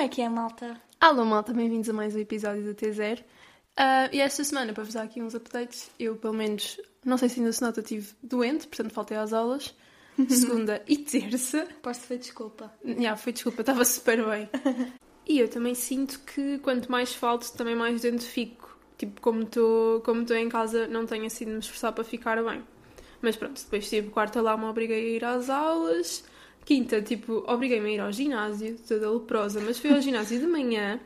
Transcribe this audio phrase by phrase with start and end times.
[0.00, 0.80] Como é que é, malta?
[0.98, 3.22] Alô malta, bem-vindos a mais um episódio do T0.
[3.76, 7.28] Ah, e esta semana, para vos dar aqui uns updates, eu pelo menos, não sei
[7.28, 9.74] se ainda se nota, estive doente, portanto faltei às aulas.
[10.26, 11.68] Segunda e terça.
[11.82, 12.72] Posso foi desculpa.
[12.98, 14.48] Já, foi desculpa, estava super bem.
[15.26, 18.78] E eu também sinto que quanto mais falto, também mais doente fico.
[18.96, 22.64] Tipo, como estou como em casa, não tenho assim de me esforçar para ficar bem.
[23.20, 26.24] Mas pronto, depois tive quarta lá, me obriguei a ir às aulas.
[26.64, 31.00] Quinta, tipo, obriguei-me a ir ao ginásio, toda leprosa, mas fui ao ginásio de manhã.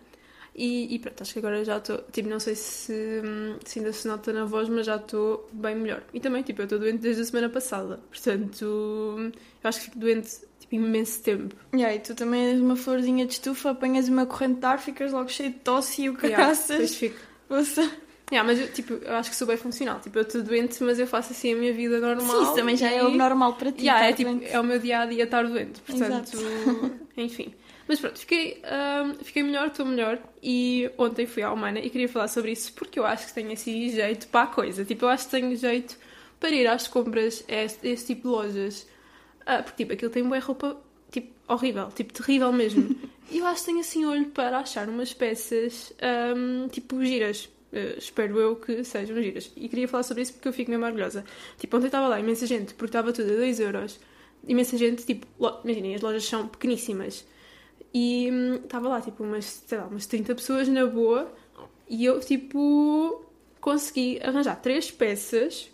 [0.56, 1.98] E, e pronto, acho que agora já estou.
[2.12, 2.92] Tipo, não sei se,
[3.24, 6.02] hum, se ainda se nota na voz, mas já estou bem melhor.
[6.12, 8.00] E também, tipo, eu estou doente desde a semana passada.
[8.08, 9.32] Portanto, eu
[9.68, 10.30] acho que fico doente,
[10.60, 11.56] tipo, imenso tempo.
[11.72, 15.12] E aí, tu também és uma florzinha de estufa, apanhas uma corrente de ar, ficas
[15.12, 16.68] logo cheio de tosse e o Yeah, caraças.
[16.68, 17.16] depois fico.
[17.50, 17.90] Ouça.
[18.32, 20.00] Yeah, mas eu, tipo, eu acho que sou bem funcional.
[20.00, 22.36] Tipo, eu estou doente, mas eu faço assim a minha vida normal.
[22.38, 23.82] Sim, isso também já é e- o normal para ti.
[23.84, 25.80] Yeah, é, tipo, é o meu dia a dia estar doente.
[25.82, 26.38] Portanto,
[27.16, 27.54] enfim.
[27.86, 30.18] Mas pronto, fiquei, ahm, fiquei melhor, estou melhor.
[30.42, 33.52] E ontem fui à Humana e queria falar sobre isso porque eu acho que tenho
[33.52, 34.84] assim jeito para a coisa.
[34.86, 35.96] Tipo, eu acho que tenho jeito
[36.40, 38.86] para ir às compras a este, a este tipo de lojas.
[39.44, 40.78] Ah, porque, tipo, aquilo tem boa roupa,
[41.12, 42.96] tipo, horrível, tipo, terrível mesmo.
[43.30, 47.48] E eu acho que tenho assim olho para achar umas peças, ahm, tipo, giras.
[47.74, 49.50] Eh, espero eu que sejam giras.
[49.56, 51.24] E queria falar sobre isso porque eu fico mesmo orgulhosa.
[51.58, 53.98] Tipo, ontem estava lá imensa gente, porque estava tudo a 2 euros.
[54.46, 57.26] Imensa gente, tipo, lo- imaginem, as lojas são pequeníssimas.
[57.92, 61.32] E hum, estava lá, tipo, umas, sei lá, umas 30 pessoas na boa.
[61.88, 63.24] E eu, tipo,
[63.60, 65.70] consegui arranjar três peças.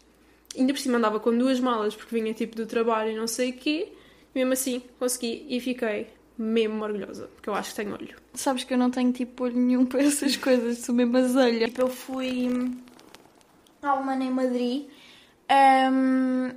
[0.56, 3.51] Ainda por cima andava com duas malas, porque vinha, tipo, do trabalho e não sei
[3.51, 3.93] o quê.
[4.34, 6.09] Mesmo assim, consegui e fiquei
[6.43, 8.17] mesmo orgulhosa, porque eu acho que tenho olho.
[8.35, 11.67] Sabes que eu não tenho tipo olho nenhum para essas coisas, sou mesmo azelha.
[11.69, 12.49] Tipo, eu fui
[13.83, 14.87] à Humana em Madrid
[15.49, 16.53] ahm,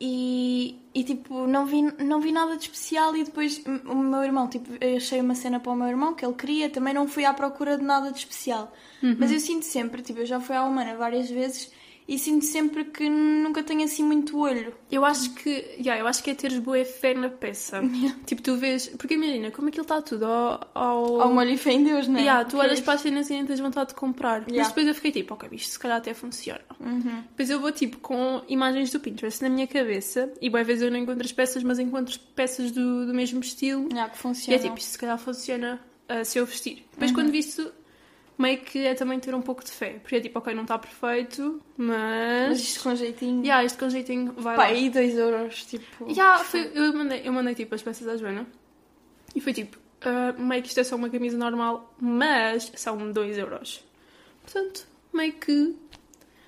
[0.00, 4.22] e, e tipo, não vi, não vi nada de especial e depois m- o meu
[4.22, 7.08] irmão, tipo, eu achei uma cena para o meu irmão que ele queria, também não
[7.08, 8.72] fui à procura de nada de especial.
[9.18, 11.70] Mas eu sinto sempre, tipo, eu já fui à Humana várias vezes
[12.08, 14.72] e sinto sempre que nunca tenho assim muito olho.
[14.90, 17.80] Eu acho que, yeah, eu acho que é teres boa fé na peça.
[18.26, 20.60] Tipo, tu vês, porque imagina, como aquilo está tudo ao.
[20.74, 21.20] ao...
[21.22, 22.22] Ao molho e fé em Deus, não é?
[22.22, 24.40] Yeah, tu olhas para as cenas e nem tens vontade de comprar.
[24.42, 24.68] Mas Yeah.
[24.68, 26.60] depois eu fiquei tipo, ok, isto se calhar até funciona.
[26.80, 27.22] Uhum.
[27.30, 30.90] Depois eu vou tipo com imagens do Pinterest na minha cabeça e boas vezes eu
[30.90, 33.88] não encontro as peças, mas encontro peças do, do mesmo estilo.
[33.90, 34.56] Yeah, que E funciona.
[34.56, 36.74] é tipo, isto se calhar funciona ah, se eu vestir.
[36.78, 36.84] Uhum.
[36.92, 37.72] Depois quando visto,
[38.38, 39.98] meio que é também ter um pouco de fé.
[40.00, 42.48] Porque é tipo, ok, não está perfeito, mas.
[42.50, 43.42] Mas isto com jeitinho.
[43.42, 44.72] Yeah, isto com jeitinho vai Pá, lá.
[44.72, 46.08] e 2 euros, tipo.
[46.10, 48.46] Yeah, foi- eu, mandei, eu mandei tipo as peças à Joana
[49.34, 53.38] e foi tipo, ah, meio que isto é só uma camisa normal, mas são 2
[53.38, 53.84] euros.
[54.42, 55.74] Portanto, meio que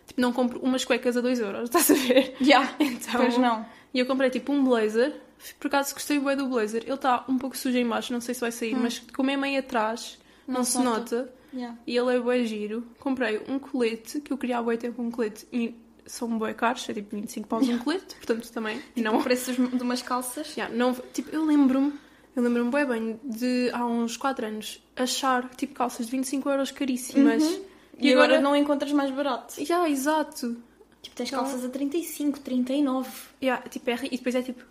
[0.07, 2.37] tipo, não compro umas cuecas a 2 euros, estás a ver?
[2.41, 2.75] Yeah.
[2.81, 3.65] Então, Pois não.
[3.93, 5.15] E eu comprei tipo um blazer,
[5.59, 6.83] por acaso gostei bem do blazer.
[6.85, 9.37] Ele está um pouco sujo em baixo, não sei se vai sair, mas como é
[9.37, 10.99] meio atrás, não, Não se se nota.
[10.99, 11.38] nota.
[11.53, 11.79] Yeah.
[11.87, 12.87] E ele é bem giro.
[12.99, 15.75] Comprei um colete, que eu queria há bem tempo um colete e
[16.09, 19.83] são bem caros, é tipo 25 paus um colete, portanto também não Não preços de
[19.83, 20.57] umas calças.
[20.57, 21.93] Yeah, não, tipo, eu lembro-me,
[22.35, 26.71] eu lembro-me bem bem de há uns 4 anos achar tipo calças de 25 euros
[26.71, 27.43] caríssimas.
[27.43, 27.65] Uhum.
[27.99, 29.63] E, agora, não encontras mais barato.
[29.65, 30.57] Já, exato.
[31.03, 31.41] Tipo, tens Não.
[31.41, 33.11] calças a 35, 39.
[33.43, 34.65] Yeah, tipo, é, e depois é tipo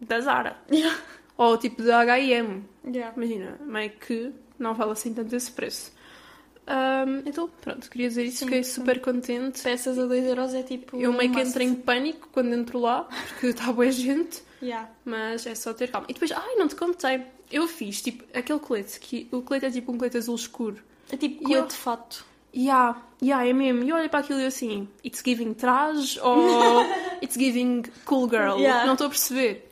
[0.00, 0.56] da Zara.
[0.70, 0.98] Yeah.
[1.36, 2.62] Ou tipo da HM.
[2.86, 3.14] Yeah.
[3.14, 5.92] Imagina, meio que não vale assim tanto esse preço.
[6.66, 9.60] Ahm, então, pronto, queria dizer isso, Sim, fiquei super contente.
[9.62, 10.96] Peças a 2 euros é tipo.
[10.96, 14.42] Eu meio que entrei em pânico quando entro lá, porque está boa gente.
[14.60, 14.88] Yeah.
[15.04, 16.06] Mas é só ter calma.
[16.10, 17.22] E depois, ai, não te contei.
[17.52, 20.82] Eu fiz, tipo, aquele colete, que o colete é tipo um colete azul escuro.
[21.10, 22.24] É tipo colete eu- de fato.
[22.58, 23.84] Yeah, yeah, é mesmo.
[23.84, 26.80] E olhei para aquilo e eu assim, it's giving traje ou
[27.22, 28.58] it's giving cool girl.
[28.58, 28.86] Yeah.
[28.86, 29.65] Não estou a perceber.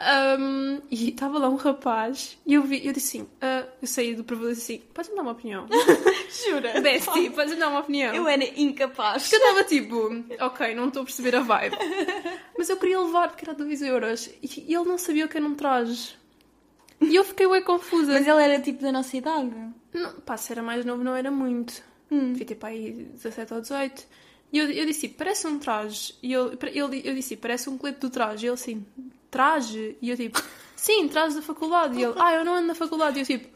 [0.00, 4.14] Um, e estava lá um rapaz e eu, vi, eu disse assim, ah, eu saí
[4.14, 5.66] do e disse assim, podes-me dar uma opinião?
[6.48, 6.80] Jura?
[6.80, 8.14] Bestie, podes-me dar uma opinião?
[8.14, 9.24] Eu era incapaz.
[9.24, 11.76] Porque eu estava tipo, ok, não estou a perceber a vibe.
[12.56, 15.36] Mas eu queria levar porque era 2 euros e e ele não sabia o que
[15.36, 16.18] era um traje.
[17.00, 18.12] E eu fiquei bem confusa.
[18.12, 19.50] Mas ele era tipo da nossa idade.
[19.92, 21.82] Não, pá, se era mais novo não era muito.
[22.10, 22.34] Hum.
[22.34, 24.06] Ter para aí 17 ou 18.
[24.52, 26.14] E eu, eu disse, parece um traje.
[26.22, 28.46] E ele, ele, eu disse, parece um colete do traje.
[28.46, 28.84] E ele assim,
[29.30, 29.96] traje?
[30.00, 30.42] E eu tipo,
[30.76, 31.98] sim, traje da faculdade.
[31.98, 33.18] E ele, ah, eu não ando na faculdade.
[33.18, 33.48] E eu tipo,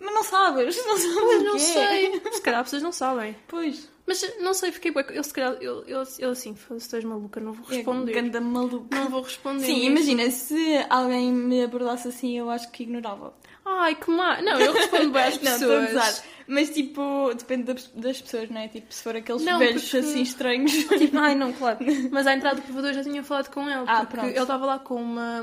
[0.00, 2.22] Mas não sabes, não sabes o não sei.
[2.32, 3.36] Se calhar vocês não sabem.
[3.48, 3.88] Pois.
[4.08, 7.04] Mas não sei, fiquei bué- Ele se calhar, ele, ele, ele assim, "Foda-se, tu és
[7.04, 8.10] maluca, não vou responder.
[8.12, 8.88] É ganda maluco.
[8.90, 9.64] Não vou responder.
[9.66, 13.34] Sim, mesmo." imagina, se alguém me abordasse assim, eu acho que ignorava.
[13.64, 14.40] Ai, que má.
[14.40, 15.92] Não, eu respondo bem às Não, estou a pessoas.
[15.92, 16.24] gozar.
[16.46, 17.64] Mas tipo, depende
[17.94, 18.68] das- pessoas, não é?
[18.68, 20.72] Tipo, se for aqueles Não, velhos porque- assim estranhos.
[20.72, 21.78] Tipo, ai não, claro.
[22.10, 23.84] Mas à entrada do provador já tinha falado com ele.
[23.86, 24.30] Ah, porque pronto.
[24.30, 25.42] ele estava lá com uma.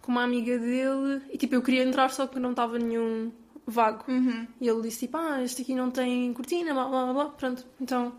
[0.00, 3.30] com uma amiga dele e tipo, eu queria entrar só que não estava nenhum
[3.70, 4.04] vago.
[4.08, 4.46] Uhum.
[4.60, 7.24] E ele disse tipo, ah, este aqui não tem cortina, blá blá blá, blá.
[7.30, 8.12] pronto, então.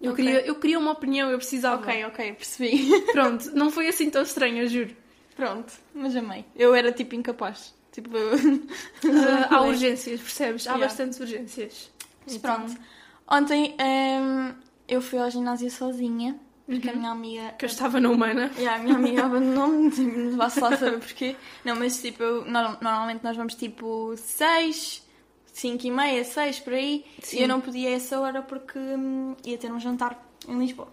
[0.00, 0.24] Eu, Ok.
[0.24, 1.80] queria, eu queria uma opinião, eu precisava.
[1.82, 2.90] Ok, ok, percebi.
[3.12, 4.96] Pronto, não foi assim tão estranho, eu juro.
[5.36, 6.44] Pronto, mas amei.
[6.56, 7.72] Eu era tipo incapaz.
[7.92, 8.10] Tipo,
[9.04, 10.66] Ah, há urgências, percebes?
[10.66, 10.86] Há Yeah.
[10.86, 11.90] bastantes urgências.
[12.24, 12.80] Mas Então, pronto.
[13.28, 14.54] Ontem hum,
[14.88, 16.98] eu fui ao ginásio sozinha, porque a Uhum.
[16.98, 17.54] minha amiga.
[17.58, 18.50] Que eu estava na humana.
[18.58, 21.36] Yeah, a minha amiga abandonou-me, tipo, não vá-se lá saber porquê.
[21.64, 25.06] Não, mas tipo, eu- nor- normalmente nós vamos tipo 6,
[25.52, 27.04] 5 e meia, 6 por aí.
[27.20, 27.38] Sim.
[27.38, 30.88] E eu não podia a essa hora porque hum, ia ter um jantar em Lisboa.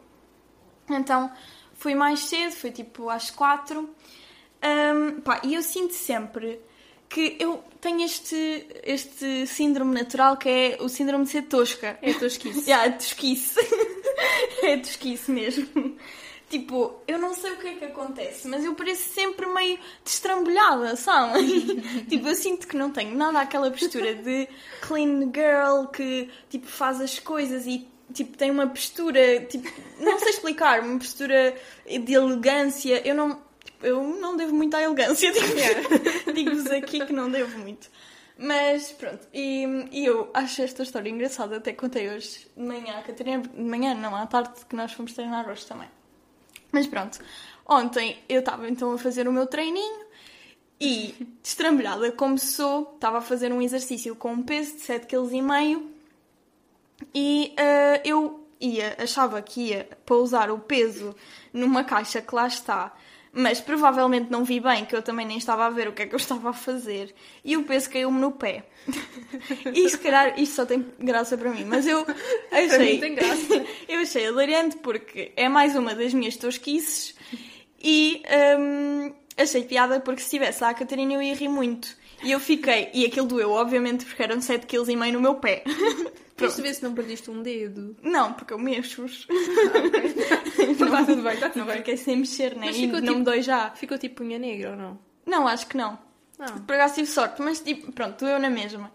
[0.89, 1.31] Então
[1.75, 3.89] fui mais cedo, fui tipo às 4.
[4.61, 6.59] Hum, pá, e eu sinto sempre
[7.09, 11.97] que eu tenho este, este síndrome natural que é o síndrome de ser tosca.
[12.01, 12.65] É tosquice.
[12.69, 13.59] Yeah, é tosquice.
[14.63, 15.97] é tosquice mesmo.
[16.49, 20.95] Tipo, eu não sei o que é que acontece, mas eu pareço sempre meio destrambulhada,
[20.95, 21.79] sabe?
[22.09, 24.47] tipo, eu sinto que não tenho nada aquela postura de
[24.81, 29.69] clean girl que, tipo, faz as coisas e, tipo, tem uma postura, tipo,
[29.99, 33.07] não sei explicar, uma postura de elegância.
[33.07, 33.39] Eu não,
[33.81, 37.89] eu não devo muito à elegância, digo- digo-vos aqui que não devo muito.
[38.37, 43.01] Mas pronto, e, e eu acho esta história engraçada, até contei hoje de manhã à
[43.01, 45.89] Catarina, de manhã não, à tarde que nós fomos treinar hoje também.
[46.71, 47.19] Mas pronto,
[47.67, 50.05] ontem eu estava então a fazer o meu treininho
[50.79, 55.83] e, destrambulhada como sou, estava a fazer um exercício com um peso de 7,5 kg
[57.13, 61.15] e ah, eu ia, achava que ia pousar o peso
[61.51, 62.93] numa caixa que lá está,
[63.31, 66.05] mas provavelmente não vi bem, que eu também nem estava a ver o que é
[66.05, 68.65] que eu estava a fazer, e o peso caiu-me no pé.
[69.73, 72.05] E se calhar isto só tem graça para mim, mas eu
[72.51, 72.99] achei.
[72.99, 73.65] tem graça.
[73.87, 77.15] Eu achei hilariante porque é mais uma das minhas tosquices
[77.81, 78.21] e
[78.59, 81.97] hum, achei piada porque se estivesse lá a Catarina eu ia rir muito.
[82.23, 85.63] E eu fiquei, e aquilo doeu, obviamente, porque eram 7,5 kg no meu pé.
[86.39, 87.95] Deixa ver se não perdiste um dedo.
[88.01, 89.27] Não, porque eu mexo-os.
[90.57, 91.77] Está tudo bem, está tudo Não bem.
[91.77, 92.67] fiquei sem mexer, né?
[92.67, 93.71] Mas E não tipo- me dói já.
[93.71, 94.99] Ficou tipo unha negra ou não?
[95.25, 95.99] Não, acho que não.
[96.37, 96.59] Não.
[96.61, 98.91] Por acaso tive sorte, mas tipo, pronto, doeu na mesma.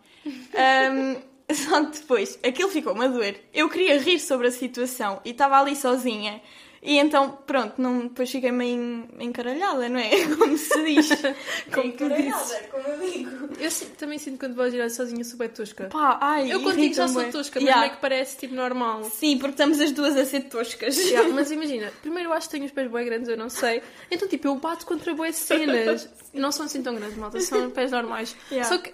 [0.54, 1.16] Ahm,
[1.52, 3.44] só que depois, aquilo ficou-me a doer.
[3.52, 6.40] Eu queria rir sobre a situação e estava ali sozinha.
[6.86, 10.10] E então, pronto, não, depois fiquei meio encaralhada, não é?
[10.36, 11.08] Como se diz.
[11.72, 13.48] Como tu encaralhada, como eu digo.
[13.58, 15.84] Eu si- também sinto que quando vou girar sozinha sou bem tosca.
[15.86, 17.80] Pá, ai, Eu contigo já sou tosca, mas Yeah.
[17.80, 19.02] não é que parece tipo normal.
[19.04, 20.98] Sim, porque estamos as duas a ser toscas.
[20.98, 23.82] Yeah, mas imagina, primeiro eu acho que tenho os pés bem grandes, eu não sei.
[24.10, 26.06] Então, tipo, eu bato contra boas cenas.
[26.34, 28.36] Não são assim tão grandes, malta, são pés normais.
[28.50, 28.68] Yeah.
[28.68, 28.92] Só que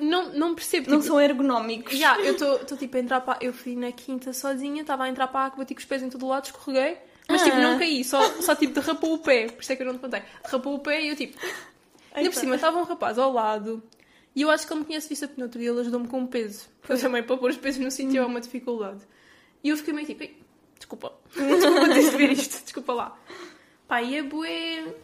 [0.00, 0.88] não, não percebo.
[0.90, 1.92] Não tipo, são ergonómicos.
[1.94, 3.44] Yeah, eu estou tipo a entrar para.
[3.44, 6.04] Eu fui na quinta sozinha, estava a entrar para a água, bati com os pés
[6.04, 6.98] em todo lado, escorreguei.
[7.32, 7.60] Mas tipo, Ah.
[7.60, 9.46] não caí, só, só tipo derrapou o pé.
[9.48, 10.22] Por isso é que eu não te contei.
[10.44, 11.36] Derrapou o pé e eu tipo.
[12.14, 13.82] Ainda por cima estava um rapaz ao lado
[14.36, 16.28] e eu acho que ele me conhece visto no outro dia, ele ajudou-me com o
[16.28, 16.68] peso.
[16.80, 19.00] Porque eu também para pôr os pesos no sítio é uma dificuldade.
[19.64, 20.36] E eu fiquei meio tipo, "Ei,
[20.76, 23.18] desculpa, desculpa ter de ver isto, desculpa lá.
[23.88, 24.94] Pá, e é bué.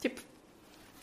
[0.00, 0.20] Tipo,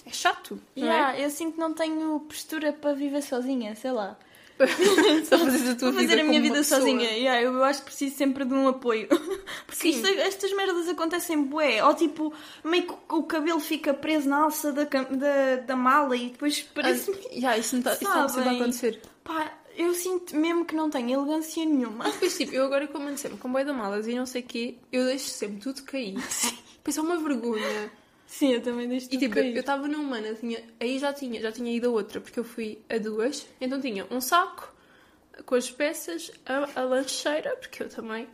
[0.05, 0.59] é chato.
[0.75, 4.17] Não Yeah, eu sinto que não tenho postura para viver sozinha, sei lá.
[5.27, 7.09] Só fazer a tua Vou fazer vida a minha vida sozinha.
[7.11, 9.07] Yeah, eu acho que preciso sempre de um apoio.
[9.67, 9.89] Porque Sim.
[9.89, 11.83] isto- estas merdas acontecem bué.
[11.85, 16.29] Ou tipo, meio que o cabelo fica preso na alça da, da, da mala e
[16.29, 17.11] depois parece.
[17.11, 18.61] Ah, yeah, isso não está Sabem?
[18.61, 19.01] acontecer.
[19.23, 22.05] Pá, eu sinto mesmo que não tenho elegância nenhuma.
[22.05, 24.45] Depois, tipo, eu agora como ando sempre com boi da malas e não sei o
[24.45, 26.13] quê, eu deixo sempre tudo cair.
[26.77, 27.91] Depois é uma vergonha.
[28.27, 29.53] Sim, eu também deixo E tipo, cair.
[29.53, 32.43] eu estava numa humana, tinha, aí já tinha, já tinha ido a outra, porque eu
[32.43, 33.45] fui a duas.
[33.61, 34.73] Então tinha um saco
[35.45, 38.27] com as peças, a, a lancheira, porque eu também,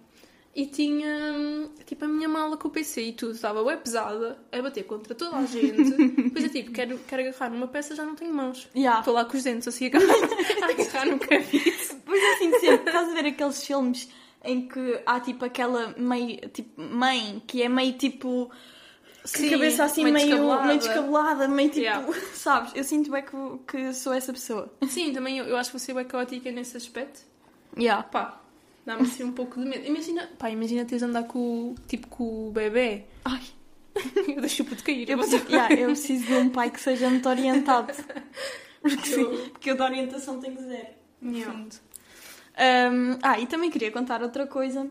[0.55, 3.33] e tinha tipo a minha mala com o PC e tudo.
[3.33, 5.91] Estava bem pesada, a bater contra toda a gente.
[6.23, 8.67] Depois eu tipo, quero, quero agarrar numa peça, já não tenho mãos.
[8.75, 8.99] Yeah.
[8.99, 10.13] Estou lá com os dentes assim a agarrar,
[10.61, 11.73] a agarrar no cabide.
[12.05, 12.89] Pois eu sinto sempre.
[12.89, 14.09] Estás a ver aqueles filmes
[14.43, 18.51] em que há tipo aquela meio, tipo, mãe que é meio tipo.
[19.23, 20.67] Sim, cabeça assim meio descabelada.
[20.67, 21.81] meio descabelada, meio tipo.
[21.81, 22.13] Yeah.
[22.33, 22.71] Sabes?
[22.75, 23.31] Eu sinto bem que,
[23.67, 24.73] que sou essa pessoa.
[24.89, 27.21] Sim, também eu, eu acho que você é caótica nesse aspecto.
[27.77, 28.03] Yeah.
[28.03, 28.41] Pá,
[28.85, 29.85] dá-me assim um pouco de medo.
[29.85, 33.05] Imagina, pá, imagina teres andar com, tipo, com o bebê.
[33.25, 33.41] Ai,
[34.27, 35.09] Eu deixo de cair.
[35.09, 37.93] eu, você- preciso, yeah, eu preciso de um pai que seja muito orientado.
[38.81, 40.87] Porque, sim, porque eu de orientação tenho zero.
[41.23, 41.53] Yeah.
[41.53, 44.89] Um, ah, e também queria contar outra coisa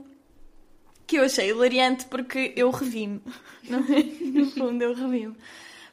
[1.10, 3.20] que eu achei hilariante porque eu revi-me.
[4.32, 5.36] No fundo, eu revi-me.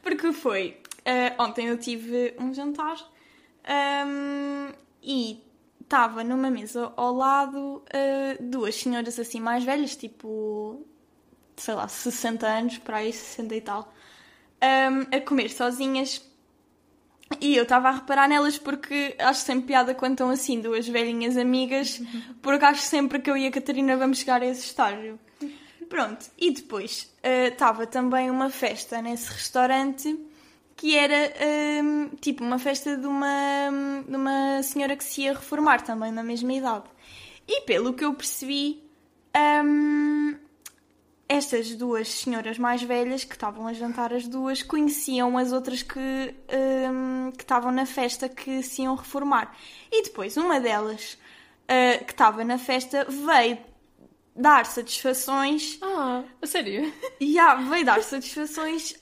[0.03, 0.77] Porque foi.
[1.03, 2.97] eh, ontem eu tive um jantar
[4.05, 4.71] um,
[5.01, 5.41] e
[5.81, 10.85] estava numa mesa ao lado eh, duas senhoras assim mais velhas, tipo.
[11.55, 13.91] sei lá, 60 anos, para aí, 60 e tal.
[14.61, 16.21] um, a comer sozinhas.
[17.41, 21.37] E eu estava a reparar nelas porque acho sempre piada quando estão assim, duas velhinhas
[21.37, 22.01] amigas,
[22.41, 25.19] porque acho sempre que eu e a Catarina vamos chegar a esse estágio.
[25.89, 30.17] Pronto, e depois estava uh, também uma festa nesse restaurante
[30.75, 31.33] que era
[31.83, 33.69] um, tipo uma festa de uma,
[34.07, 36.85] de uma senhora que se ia reformar também na mesma idade.
[37.47, 38.83] E pelo que eu percebi,
[39.65, 40.35] um,
[41.29, 45.99] estas duas senhoras mais velhas que estavam a jantar as duas conheciam as outras que,
[45.99, 49.55] um, que estavam na festa que se iam reformar.
[49.91, 51.17] E depois uma delas
[51.63, 53.57] uh, que estava na festa veio
[54.33, 55.79] dar satisfações.
[55.81, 56.93] Ah, a sério?
[57.19, 58.95] E yeah, veio dar satisfações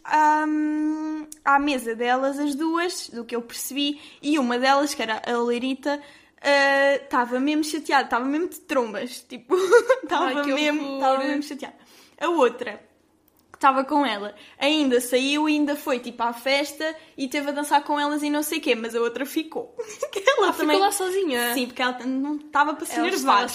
[0.47, 5.21] um, à mesa delas, as duas, do que eu percebi, e uma delas, que era
[5.27, 6.01] a Leirita,
[7.03, 9.55] estava uh, mesmo chateada, estava mesmo de trombas, tipo,
[10.03, 11.84] estava mesmo, mesmo chateada.
[12.17, 12.79] A outra
[13.55, 14.35] estava com ela.
[14.59, 18.29] Ainda saiu e ainda foi tipo à festa e teve a dançar com elas e
[18.29, 19.75] não sei o quê, mas a outra ficou.
[20.37, 20.75] ela ah, também...
[20.75, 21.53] ficou lá sozinha?
[21.53, 23.47] Sim, porque ela não estava para se enervar.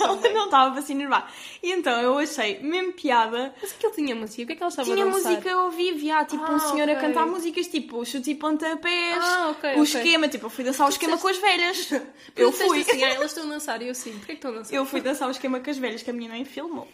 [0.00, 1.32] Ela não estava para se enervar.
[1.62, 3.54] E então eu achei mesmo piada.
[3.60, 4.42] Mas aquilo tinha música?
[4.42, 5.22] O que é que ela estava tinha a dançar?
[5.22, 6.94] Tinha música ao vivo, já, tipo ah, um senhor okay.
[6.94, 9.82] a cantar músicas tipo chute e pontapés, ah, okay, o okay.
[9.82, 11.90] esquema, tipo eu fui dançar o esquema com as velhas.
[12.36, 12.80] eu fui.
[12.80, 14.12] Assim, ah, elas estão a dançar e eu sim.
[14.12, 14.74] Porquê que estão a dançar?
[14.74, 16.88] Eu fui dançar o esquema com as velhas que a minha mãe filmou.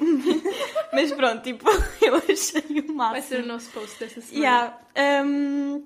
[0.93, 1.65] mas pronto, tipo,
[2.01, 3.13] eu achei o máximo.
[3.13, 4.79] Vai ser o nosso post desta semana.
[4.97, 5.25] Yeah.
[5.25, 5.85] Um,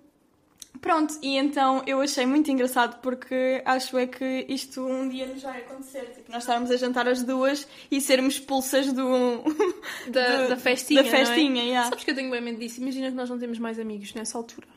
[0.81, 5.43] pronto, e então eu achei muito engraçado porque acho é que isto um dia nos
[5.43, 6.13] vai acontecer.
[6.15, 9.43] Tipo, nós estarmos a jantar as duas e sermos expulsas do,
[10.09, 11.03] da, do, da festinha.
[11.03, 11.67] Da festinha, é?
[11.67, 11.89] yeah.
[11.91, 12.81] Sabes que eu tenho bem medo disso?
[12.81, 14.69] Imagina que nós não temos mais amigos nessa altura.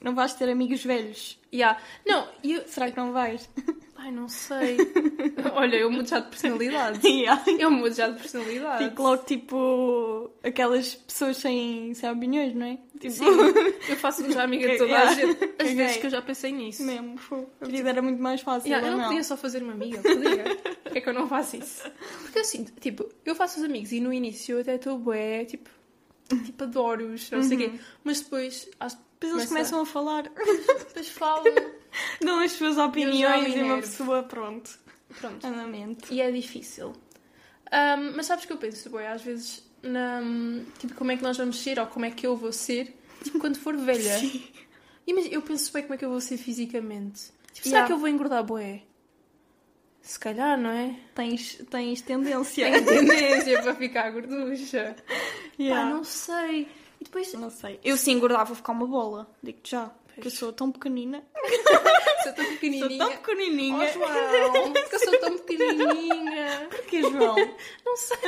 [0.00, 1.38] Não vais ter amigos velhos?
[1.52, 1.80] Yeah.
[2.06, 2.66] Não, eu...
[2.68, 3.48] Será que não vais?
[4.00, 4.76] Ai, não sei.
[5.54, 7.00] Olha, eu mudo já de personalidade.
[7.18, 7.42] Yeah.
[7.58, 8.84] Eu mudo já de personalidade.
[8.84, 12.78] Fico logo tipo aquelas pessoas sem, sem opiniões, não é?
[13.00, 13.10] Tipo...
[13.10, 13.24] Sim,
[13.88, 15.10] eu faço já amiga de toda yeah.
[15.10, 15.44] a gente.
[15.44, 15.74] As okay.
[15.74, 16.84] vezes que eu já pensei nisso.
[16.84, 17.18] Mesmo,
[17.60, 18.68] a vida era muito mais fácil.
[18.68, 20.56] Yeah, eu não, não podia só fazer uma amiga, podia.
[20.84, 21.90] Por que é que eu não faço isso?
[22.22, 25.68] Porque assim, tipo, eu faço os amigos e no início eu até estou bué, tipo,
[26.36, 27.70] tipo adoro-os, não sei o uhum.
[27.70, 27.80] quê.
[28.04, 28.68] Mas depois,
[29.20, 30.24] depois eles começam a falar.
[30.24, 31.44] Depois falam.
[32.20, 34.78] Dão as suas opiniões e uma pessoa, pronto.
[35.20, 35.46] Pronto.
[35.46, 36.12] Andamento.
[36.12, 36.92] E é difícil.
[37.72, 40.20] Um, mas sabes que eu penso, boi, às vezes, na,
[40.78, 43.38] tipo, como é que nós vamos ser ou como é que eu vou ser, tipo,
[43.38, 44.16] quando for velha.
[44.18, 44.42] Sim.
[45.06, 47.30] Imagina, eu penso bem como é que eu vou ser fisicamente.
[47.52, 47.70] Tipo, yeah.
[47.70, 48.82] será que eu vou engordar, boé?
[50.02, 50.96] Se calhar, não é?
[51.14, 52.70] Tens, tens tendência.
[52.70, 54.96] Tenho tendência para ficar gorducha.
[55.58, 55.88] Yeah.
[55.88, 56.68] Pá, não sei.
[57.00, 57.78] E depois, não sei.
[57.84, 59.30] Eu sim engordava, vou ficar uma bola.
[59.42, 59.90] Digo-te já.
[60.14, 61.22] Porque eu sou tão pequenina.
[62.24, 62.88] sou tão pequenininha.
[62.88, 63.76] Sou tão pequenininha.
[63.76, 66.68] Oh, João, porque eu sou tão pequenininha.
[66.70, 67.36] Porquê, João?
[67.86, 68.18] Não sei.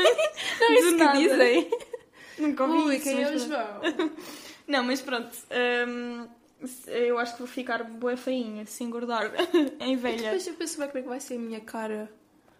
[0.60, 1.70] Não é isso que dizem.
[2.38, 3.04] Nunca ouvi Ui, isso.
[3.04, 3.80] quem é o João?
[4.68, 5.36] Não, mas pronto.
[5.88, 6.28] Hum,
[6.86, 9.32] eu acho que vou ficar boa feinha se engordar
[9.80, 10.22] em velha.
[10.22, 12.10] Depois eu penso bem como é que vai ser a minha cara.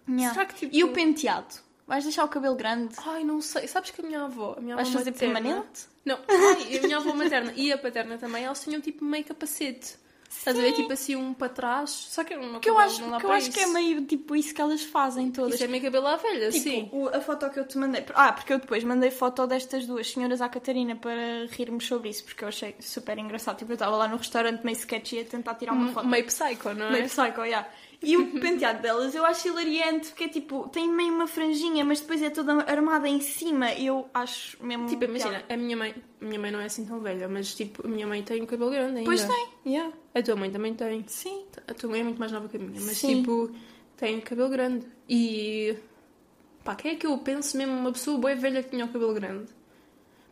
[0.08, 0.34] Yeah.
[0.34, 0.74] Será que tipo...
[0.74, 1.54] E o penteado?
[1.90, 2.94] Vais deixar o cabelo grande?
[3.04, 3.66] Ai, não sei.
[3.66, 4.54] Sabes que a minha avó...
[4.56, 5.88] A minha avó Vais fazer materna, permanente?
[6.04, 6.20] Não.
[6.28, 9.96] Ai, a minha avó materna e a paterna também, elas tinham tipo meio capacete.
[10.30, 10.72] Estás a ver?
[10.72, 11.90] Tipo assim, um para trás.
[11.90, 14.60] Só que, uma que eu acho, que, eu acho que é meio tipo isso que
[14.60, 15.54] elas fazem todas.
[15.54, 16.88] Isso é meio cabelo à velha, tipo, sim.
[16.92, 18.06] O, a foto que eu te mandei.
[18.14, 22.22] Ah, porque eu depois mandei foto destas duas senhoras à Catarina para rirmos sobre isso,
[22.22, 23.58] porque eu achei super engraçado.
[23.58, 26.06] Tipo, eu estava lá no restaurante meio sketchy a tentar tirar uma foto.
[26.06, 26.90] Meio psycho, não é?
[26.92, 27.68] Meio psycho, yeah.
[28.02, 32.00] E o penteado delas eu acho hilariante, porque é tipo, tem meio uma franjinha, mas
[32.00, 33.72] depois é toda armada em cima.
[33.74, 34.86] Eu acho mesmo.
[34.86, 37.86] Tipo, imagina, a minha mãe, a minha mãe não é assim tão velha, mas tipo,
[37.86, 39.04] a minha mãe tem o cabelo grande ainda.
[39.04, 39.92] Pois tem, yeah.
[40.14, 41.04] A tua mãe também tem.
[41.06, 41.44] Sim.
[41.68, 43.18] A tua mãe é muito mais nova que a minha, mas Sim.
[43.18, 43.50] tipo,
[43.98, 44.86] tem o cabelo grande.
[45.06, 45.76] E.
[46.64, 49.12] pá, quem é que eu penso mesmo uma pessoa boa velha que tinha o cabelo
[49.12, 49.52] grande?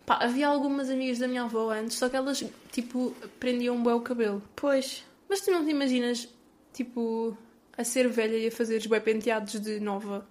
[0.06, 4.00] Pá, havia algumas amigas da minha avó antes, só que elas, tipo, prendiam bem o
[4.00, 4.42] cabelo.
[4.56, 5.04] Pois.
[5.28, 6.26] Mas tu não te imaginas,
[6.72, 7.36] tipo
[7.78, 10.28] a ser velha e a fazer bué penteados de nova.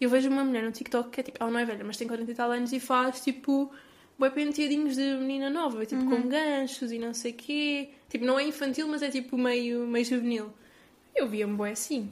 [0.00, 1.96] E eu vejo uma mulher no TikTok que é tipo, ela não é velha, mas
[1.96, 3.72] tem 40 e tal anos e faz tipo
[4.18, 6.22] bué penteadinhos de menina nova, tipo uhum.
[6.22, 7.90] com ganchos e não sei quê.
[8.08, 10.52] Tipo, não é infantil, mas é tipo meio, meio juvenil.
[11.14, 12.10] Eu via-me bué assim.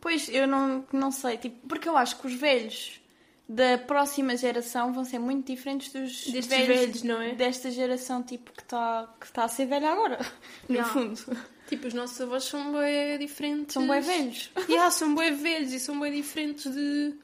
[0.00, 3.00] Pois, eu não, não sei, tipo, porque eu acho que os velhos
[3.48, 7.34] da próxima geração vão ser muito diferentes dos Destes velhos, velhos, não é?
[7.34, 10.18] Desta geração, tipo, que está que tá a ser velha agora,
[10.68, 10.84] no não.
[10.84, 11.20] fundo.
[11.68, 13.74] Tipo, os nossos avós são bem diferentes.
[13.74, 14.50] São bem velhos.
[14.68, 17.14] Yeah, são bem velhos e são bem diferentes de,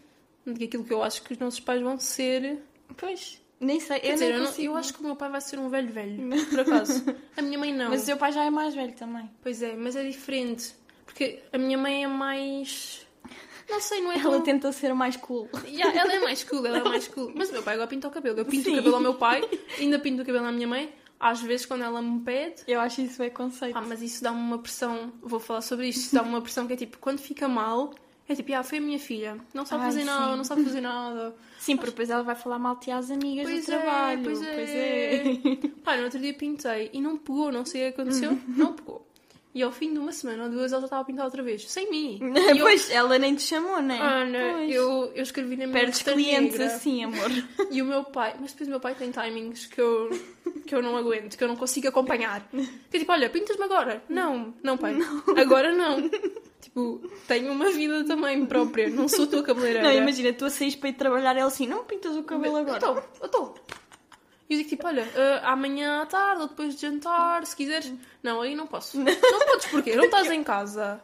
[0.46, 2.58] de aquilo que eu acho que os nossos pais vão ser.
[2.96, 3.40] Pois.
[3.58, 5.58] Nem sei, Quer eu dizer, eu, não, eu, acho que o meu pai vai ser
[5.58, 7.04] um velho velho, por acaso.
[7.36, 7.88] A minha mãe não.
[7.88, 9.30] Mas o seu pai já é mais velho também.
[9.42, 10.74] Pois é, mas é diferente.
[11.06, 13.06] Porque a minha mãe é mais.
[13.70, 14.42] Não sei, não é Ela tão...
[14.42, 15.48] tenta ser mais cool.
[15.66, 17.32] Yeah, ela é mais cool, ela é mais cool.
[17.34, 18.38] Mas o meu pai agora pinta o cabelo.
[18.38, 18.72] Eu pinto Sim.
[18.72, 19.42] o cabelo ao meu pai,
[19.78, 20.92] ainda pinto o cabelo à minha mãe
[21.24, 22.62] às vezes quando ela me pede.
[22.68, 23.76] Eu acho isso é conceito.
[23.76, 25.10] Ah, mas isso dá-me uma pressão.
[25.22, 26.14] Vou falar sobre isto.
[26.14, 27.94] Dá-me uma pressão que é tipo, quando fica mal,
[28.28, 29.38] é tipo, ah, foi a minha filha.
[29.54, 30.36] Não sabe Ai, fazer nada, sim.
[30.36, 31.34] não sabe fazer nada.
[31.64, 34.22] Sim, porque depois ela vai falar mal de às amigas Pois do é, trabalho.
[34.22, 34.54] pois é.
[34.54, 35.68] Pois é.
[35.82, 39.06] Pá, no outro dia pintei e não pegou, não sei o que aconteceu, não pegou.
[39.54, 41.70] E ao fim de uma semana ou duas ela já estava a pintar outra vez,
[41.70, 42.18] sem mim.
[42.52, 43.98] E eu, Pois, ela nem te chamou, né?
[44.00, 44.74] Ana, Pois.
[44.74, 46.74] eu, eu escrevi na minha Perdes clientes negra.
[46.74, 47.30] assim, amor.
[47.70, 50.10] E o meu pai, mas depois o meu pai tem timings que eu,
[50.66, 52.48] que eu não aguento, que eu não consigo acompanhar.
[52.90, 54.02] Que é tipo, olha, pintas-me agora.
[54.08, 54.96] Não, não, pai.
[55.36, 56.10] Agora não.
[56.60, 59.86] Tipo, tenho uma vida também própria, não sou tua cabeleireira.
[59.86, 62.84] Não, imagina, tu a saís para ir trabalhar ela assim, não pintas o cabelo agora.
[62.84, 63.54] Eu estou, eu estou.
[64.48, 65.06] E eu digo tipo, olha,
[65.42, 67.92] ah, amanhã à tarde ou depois de jantar, se quiseres.
[68.22, 68.98] Não, aí não posso.
[69.00, 69.96] Não podes porquê?
[69.96, 71.00] Não estás em casa.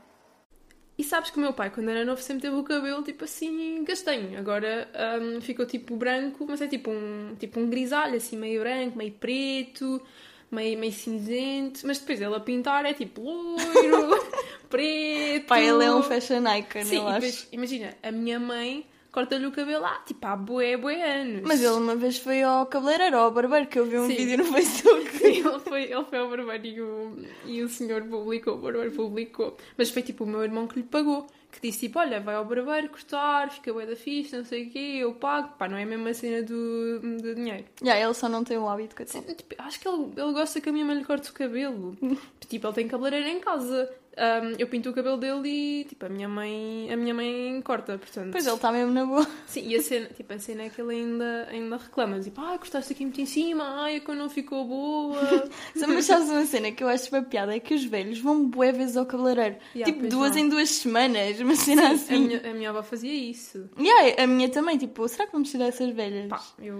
[0.98, 3.82] E sabes que o meu pai, quando era novo, sempre teve o cabelo tipo assim,
[3.86, 4.38] castanho.
[4.38, 4.86] Agora
[5.22, 9.12] hum, ficou tipo branco, mas é tipo um, tipo um grisalho, assim, meio branco, meio
[9.12, 10.02] preto,
[10.50, 11.86] meio, meio cinzento.
[11.86, 14.22] Mas depois ele a pintar é tipo loiro,
[14.68, 15.46] preto.
[15.46, 17.20] Pai, ele é um fashion icon, Sim, eu acho.
[17.20, 21.42] depois, imagina, a minha mãe corta-lhe o cabelo lá, tipo, há bué, bué anos.
[21.44, 24.16] Mas ele uma vez foi ao cabeleireiro, ao barbeiro, que eu vi um Sim.
[24.16, 25.10] vídeo no Facebook.
[25.18, 28.92] Sim, ele foi, ele foi ao barbeiro e o, e o senhor publicou, o barbeiro
[28.92, 29.56] publicou.
[29.76, 31.26] Mas foi tipo o meu irmão que lhe pagou.
[31.50, 34.70] Que disse tipo, olha, vai ao barbeiro cortar, fica bué da fixe, não sei o
[34.70, 35.56] quê, eu pago.
[35.58, 37.64] Pá, não é a mesma cena do, do dinheiro.
[37.82, 39.24] Já, ele só não tem o hábito que eu tenho.
[39.34, 41.96] Tipo, acho que ele, ele gosta que a minha mãe lhe corte o cabelo.
[42.48, 43.92] tipo, ele tem cabeleireira em casa.
[44.20, 47.96] Ahm, eu pinto o cabelo dele e, tipo, a minha mãe, a minha mãe corta,
[47.96, 48.32] portanto...
[48.32, 49.26] Pois ele está mesmo na boa.
[49.48, 52.20] Sim, e a cena, tipo, a cena é que ele ainda, ainda reclama.
[52.20, 55.48] Tipo, ah, cortaste aqui muito em cima, ai, a cor não ficou boa.
[55.88, 57.56] Mas sabes uma cena que eu acho uma piada?
[57.56, 59.56] É que os velhos vão bué vezes ao cabeleireiro.
[59.74, 60.44] Yeah, tipo, duas vão.
[60.44, 62.18] em duas semanas, uma cena A assim.
[62.18, 63.70] minha, a minha avó fazia isso.
[63.78, 66.28] Yeah, a minha também, tipo, será que vamos tirar essas velhas?
[66.28, 66.78] Pá, eu,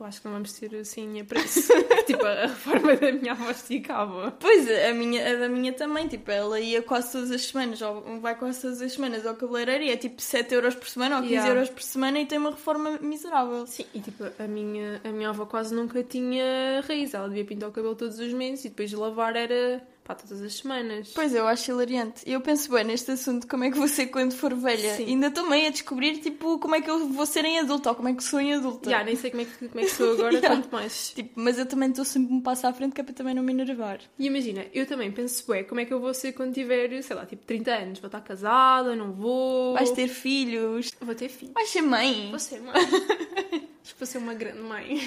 [0.00, 1.60] eu acho que não vamos ter assim a preço.
[2.06, 4.30] tipo, a reforma da minha avó esticava.
[4.38, 8.20] Pois, a minha, a da minha também, tipo, ela ia quase todas as semanas, ou
[8.20, 11.22] vai quase todas as semanas ao cabeleireiro e é tipo 7 euros por semana ou
[11.22, 11.54] 15 Yeah.
[11.54, 13.66] euros por semana e tem uma reforma miserável.
[13.66, 17.14] Sim, e tipo, a minha, a minha avó quase nunca tinha raiz.
[17.14, 20.40] Ela devia pintar o cabelo todos os meses e depois de lavar era, pá, todas
[20.42, 21.12] as semanas.
[21.14, 22.22] Pois, eu acho hilariante.
[22.26, 24.96] Eu penso bem neste assunto, como é que vou ser quando for velha.
[24.96, 25.04] Sim.
[25.06, 27.94] Ainda estou meio a descobrir, tipo, como é que eu vou ser em adulta ou
[27.94, 28.88] como é que sou em adulta.
[28.88, 30.48] Já, nem sei como é que, como é que sou agora, Yeah.
[30.56, 31.10] quanto mais.
[31.10, 33.42] Tipo, mas eu também estou sempre um passo à frente que é para também não
[33.42, 34.00] me enervar.
[34.18, 37.14] E imagina, eu também penso, ué, como é que eu vou ser quando tiver, sei
[37.14, 37.98] lá, tipo 30 anos?
[37.98, 39.74] Vou estar casada, não vou.
[39.74, 41.52] Vais ter filhos, Vou ter filho.
[41.52, 42.28] vais ser mãe.
[42.30, 42.72] Vou ser mãe.
[43.84, 45.00] acho que vou ser uma grande mãe.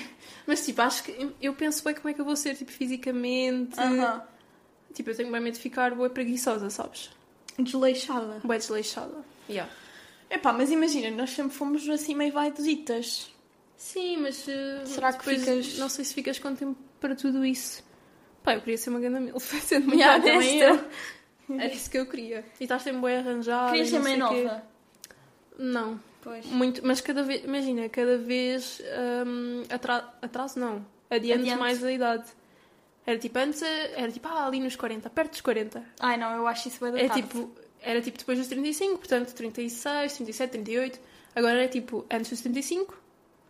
[0.45, 3.79] Mas tipo, acho que eu penso bem como é que eu vou ser, tipo, fisicamente.
[3.79, 4.21] Aham.
[4.93, 7.09] Tipo, eu tenho bem medo de ficar boa preguiçosa, sabes?
[7.57, 8.39] Desleixada.
[8.43, 9.23] Boa desleixada.
[9.49, 9.71] Yeah.
[10.29, 13.29] Epá, mas imagina, nós sempre fomos assim meio vaidositas.
[13.77, 14.47] Sim, mas.
[14.47, 17.83] uh, Será que ficas- Não sei se ficas com tempo para tudo isso.
[18.43, 20.85] Pá, eu queria ser uma grande milf, sendo muito Yeah, honesta.
[21.49, 22.45] Era isso que eu queria.
[22.59, 23.71] E estás sempre bem arranjada.
[23.71, 24.43] Querias ser mãe o quê.
[24.43, 24.63] nova.
[25.57, 25.99] Não.
[26.23, 26.45] Pois.
[26.45, 28.79] Muito, mas cada vez, imagina, cada vez
[29.25, 31.59] hum, atra, atraso não, adiante, Adiante.
[31.59, 32.25] mais a idade.
[33.05, 35.83] Era tipo antes, era tipo ah, ali nos 40, perto dos 40.
[35.99, 37.23] Ai não, eu acho isso bem É tarde.
[37.23, 40.99] tipo, era tipo depois dos 35, portanto 36, 37, 38.
[41.35, 42.99] Agora é tipo antes dos 35.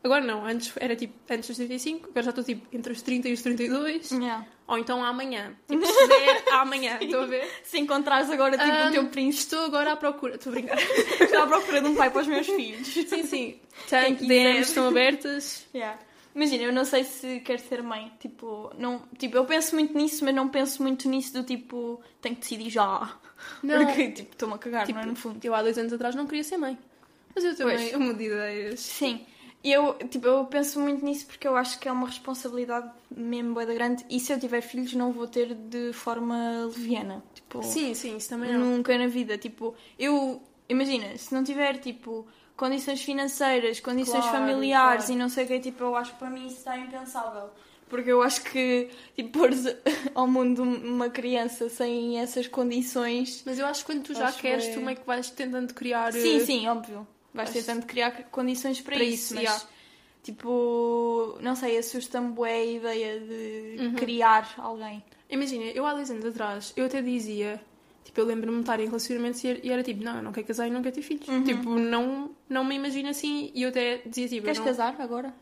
[0.04, 3.30] Agora não, antes era tipo antes dos 35, agora já estou tipo entre os 30
[3.30, 4.12] e os 32.
[4.12, 4.46] Yeah.
[4.68, 5.54] Ou então amanhã.
[5.68, 7.46] Tipo, se der amanhã, estão a ver?
[7.64, 10.36] Se encontrares agora tipo o Hum, teu príncipe, Estou agora à procura.
[10.36, 10.78] Estou a brincar.
[11.22, 12.88] estou à procura de um pai para os meus filhos.
[12.88, 13.60] sim, sim.
[13.84, 14.12] Quiser.
[14.16, 15.68] DMs estão abertas.
[15.76, 16.00] Yeah.
[16.34, 18.12] Imagina, eu não sei se quero ser mãe.
[18.20, 22.36] Tipo, não, tipo, eu penso muito nisso, mas não penso muito nisso do tipo, tenho
[22.36, 23.18] que decidir já.
[23.62, 23.78] Não.
[23.86, 25.10] Porque, tipo, estou-me a cagar, Tipo, não é?
[25.10, 25.40] No fundo.
[25.44, 26.78] Eu há dois anos atrás não queria ser mãe.
[27.36, 27.94] Mas eu também Pois.
[27.94, 28.80] eu mudo de ideias.
[28.80, 29.26] Sim.
[29.64, 33.54] E eu, tipo, eu penso muito nisso porque eu acho que é uma responsabilidade mesmo
[33.54, 34.04] bué da grande.
[34.10, 37.24] E se eu tiver filhos, não vou ter de forma leviana.
[37.34, 38.60] Tipo, Sim, sim, isso também não.
[38.78, 39.38] nunca na vida.
[39.38, 42.26] Tipo, eu, imagina, se não tiver, tipo,
[42.58, 45.14] condições financeiras, condições Claro, familiares claro.
[45.20, 47.50] e não sei o que, tipo, eu acho que para mim isso está impensável.
[47.90, 49.50] Porque eu acho que, tipo, pôr
[50.16, 53.44] ao mundo uma criança sem essas condições.
[53.46, 54.74] Mas eu acho que quando tu já queres, bué.
[54.76, 56.14] tu meio que vais tentando criar.
[56.14, 57.06] Sim, eh, sim, óbvio.
[57.34, 59.64] Vais acho- tentando criar condições para, para isso, mas, yeah.
[60.24, 63.94] tipo, não sei, assusta-me a ideia de Uhum.
[63.96, 65.04] criar alguém.
[65.30, 67.60] Imagina, eu há dois anos atrás, eu até dizia.
[68.12, 70.68] Tipo, eu lembro-me de estar em relacionamentos e era- tipo, não, eu não quero casar
[70.68, 71.28] e não quero ter filhos.
[71.30, 71.44] Uhum.
[71.44, 73.52] Tipo, não, não me imagino assim.
[73.56, 75.34] E eu até dizia, tipo, Queres não- casar agora?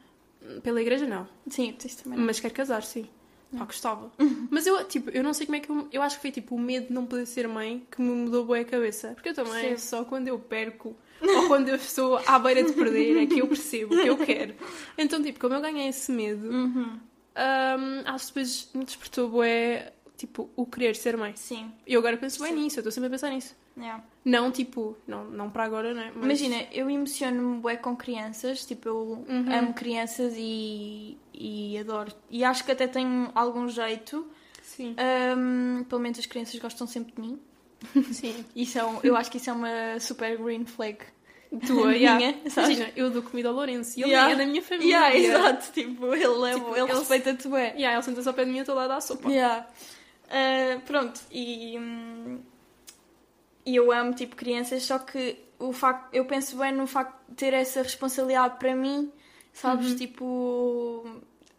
[0.64, 1.28] pela igreja não.
[1.50, 2.18] Sim, isso também.
[2.20, 2.26] não.
[2.26, 3.08] Mas quero casar, sim.
[3.52, 3.60] Uhum.
[3.60, 4.12] Pá, gostava.
[4.52, 5.88] Mas eu, tipo, eu não sei como é que eu...
[5.92, 8.46] Eu acho que foi, tipo, o medo de não poder ser mãe que me mudou
[8.46, 9.10] bem a cabeça.
[9.16, 9.80] Porque eu também, Percebo.
[9.80, 13.48] só quando eu perco ou quando eu estou à beira de perder é que eu
[13.48, 14.54] percebo o que eu quero.
[14.98, 17.00] Então, tipo, como eu ganhei esse medo, Uhum.
[17.36, 21.32] um, acho que depois me despertou é tipo o querer ser mãe.
[21.36, 21.72] Sim.
[21.88, 23.56] E eu agora penso bem nisso, eu estou sempre a pensar nisso.
[23.78, 24.04] Yeah.
[24.26, 26.12] Não tipo, não, não para agora, né?
[26.14, 26.26] Mas...
[26.42, 29.46] Imagina, eu emociono-me bué com crianças, tipo, eu Uhum.
[29.58, 32.12] amo crianças e, e adoro.
[32.30, 34.28] E acho que até tenho algum jeito.
[34.62, 34.96] Sim.
[34.98, 37.40] Ahm, pelo menos as crianças gostam sempre de mim.
[38.12, 38.44] Sim.
[38.56, 40.98] Isso é um- eu acho que isso é uma super green flag.
[41.66, 42.38] Tua, Minha, yeah.
[42.50, 42.78] sabes?
[42.78, 44.34] Imagina, eu dou comida ao Lourenço e ele Yeah.
[44.34, 44.88] é da minha família.
[45.10, 47.68] Yeah, exato, tipo, ele, é, Tipo, ele ele- respeita-te bué.
[47.76, 49.30] Yeah, ele senta-se ao pé de mim e eu estou lá a dar sopa.
[49.32, 49.66] Yeah.
[50.30, 52.40] Ah, pronto, e, hum,
[53.66, 57.36] e eu amo tipo crianças, só que o facto, eu penso bem no facto de
[57.36, 59.12] ter essa responsabilidade para mim,
[59.54, 59.90] sabes?
[59.92, 59.96] Uhum.
[59.98, 61.06] Tipo,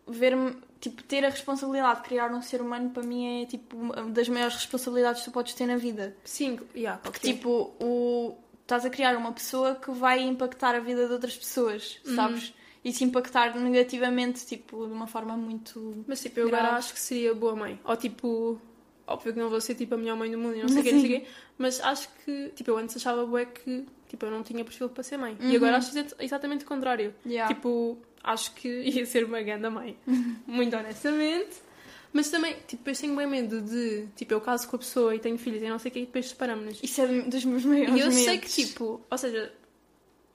[0.07, 3.95] ver-me, tipo, ter a responsabilidade de criar um ser humano para mim é tipo uma
[4.05, 6.17] das maiores responsabilidades que tu podes ter na vida.
[6.25, 11.07] Sim, yeah, Porque tipo, o, estás a criar uma pessoa que vai impactar a vida
[11.07, 12.15] de outras pessoas, Uhum.
[12.15, 12.45] sabes?
[12.49, 12.60] E
[12.93, 16.05] se impactar negativamente, tipo, de uma forma muito.
[16.07, 16.79] Mas tipo, eu agora grave.
[16.79, 17.79] acho que seria boa mãe.
[17.85, 18.61] Ou tipo,
[19.07, 20.85] óbvio que não vou ser tipo a melhor mãe do mundo e não sei o
[20.85, 21.27] que, não sei o quê.
[21.59, 25.03] Mas acho que, tipo, eu antes achava bué que tipo, eu não tinha perfil para
[25.03, 25.37] ser mãe.
[25.41, 25.51] Uhum.
[25.51, 27.15] E agora acho exa- exatamente o contrário.
[27.25, 27.53] Yeah.
[27.55, 29.97] Tipo, acho que ia ser uma grande mãe.
[30.47, 31.69] Muito honestamente.
[32.13, 35.21] Mas também, tipo, depois tenho bem medo de, tipo, eu caso com a pessoa e
[35.21, 36.81] tenho filhos e não sei o que, e depois separamos-nos.
[36.83, 38.15] Isso é dos meus maiores E eu medos.
[38.25, 39.53] sei que, tipo, ou seja,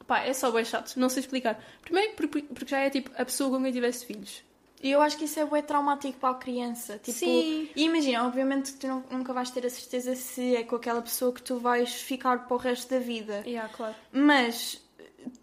[0.07, 1.61] pá, é só bem chato, não sei explicar.
[1.81, 4.43] Primeiro porque, porque já é, tipo, a pessoa com quem tivesse filhos.
[4.83, 6.99] E eu acho que isso é bué traumático para a criança.
[6.99, 7.69] Tipo, Sim.
[7.75, 11.01] E imagina, obviamente que tu não- nunca vais ter a certeza se é com aquela
[11.01, 13.41] pessoa que tu vais ficar para o resto da vida.
[13.47, 13.95] Yeah, claro.
[14.11, 14.79] Mas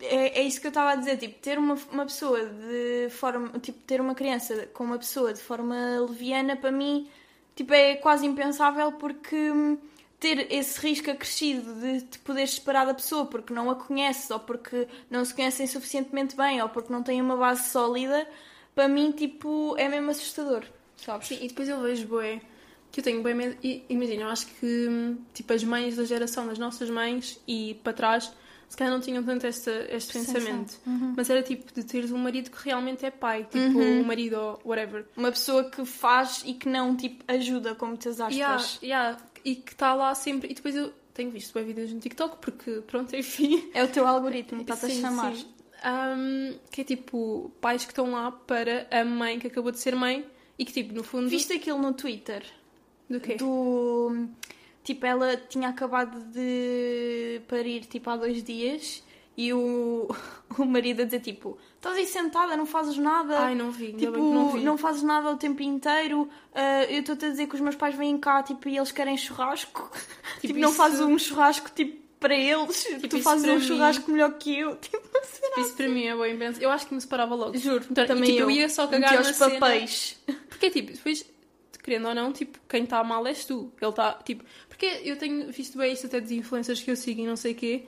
[0.00, 3.58] é, é isso que eu estava a dizer, tipo, ter uma, uma pessoa de forma,
[3.58, 5.76] tipo, ter uma criança com uma pessoa de forma
[6.08, 7.08] leviana para mim,
[7.56, 9.76] tipo, é quase impensável porque hum,
[10.22, 14.38] ter esse risco acrescido de te poderes separar da pessoa porque não a conheces ou
[14.38, 18.24] porque não se conhecem suficientemente bem ou porque não têm uma base sólida,
[18.72, 20.62] para mim, tipo, é mesmo assustador,
[20.96, 21.26] sabes?
[21.26, 22.40] Sim, e depois eu vejo, bué,
[22.92, 23.56] que eu tenho bem medo.
[23.64, 27.92] E, imagina, eu acho que, tipo, as mães da geração das nossas mães e para
[27.92, 28.32] trás,
[28.68, 30.34] se calhar não tinham tanto este Percepção.
[30.34, 30.78] pensamento.
[31.16, 34.60] Mas era tipo de teres um marido que realmente é pai, tipo, um marido ou
[34.64, 35.04] whatever.
[35.16, 38.34] Uma pessoa que faz e que não, tipo, ajuda com muitas aspas.
[38.36, 40.50] Yeah, yeah, e que está lá sempre.
[40.50, 43.70] E depois eu tenho visto bem vídeos no TikTok, porque, pronto, enfim.
[43.74, 45.34] É o teu algoritmo, está-te a chamar.
[45.34, 45.46] sim.
[45.84, 49.96] Um, que é tipo pais que estão lá para a mãe que acabou de ser
[49.96, 50.24] mãe
[50.56, 51.28] e que, tipo, no fundo.
[51.28, 52.44] Viste aquilo no Twitter?
[53.10, 53.34] Do quê?
[53.34, 54.28] Do.
[54.84, 59.02] Tipo, ela tinha acabado de parir, tipo, há dois dias
[59.36, 60.08] e o,
[60.58, 63.38] o marido a dizer, tipo, estás aí sentada, não fazes nada.
[63.40, 64.60] Ai, não vi, Tipo, não vi.
[64.60, 66.28] não fazes nada o tempo inteiro.
[66.54, 69.16] ah, eu estou-te a dizer que os meus pais vêm cá, tipo, e eles querem
[69.16, 69.90] churrasco.
[70.40, 72.84] Tipo, não isso- fazes um churrasco, tipo, para eles.
[73.08, 74.76] tu isso fazes um mim- churrasco melhor que eu.
[74.82, 75.00] Tipo,
[75.60, 76.60] Isso para mim é bem penso.
[76.60, 77.56] Eu acho que me separava logo.
[77.58, 78.50] juro, Então, e, também tipo, eu.
[78.50, 79.50] eu ia só cagar os cena.
[79.60, 80.16] papéis.
[80.48, 81.24] Porque, tipo, depois,
[81.82, 83.72] querendo ou não, tipo, quem está mal és tu.
[83.80, 84.44] Ele está, tipo...
[84.68, 87.52] Porque eu tenho visto bem isto até dos influencers que eu sigo e não sei
[87.52, 87.84] o quê,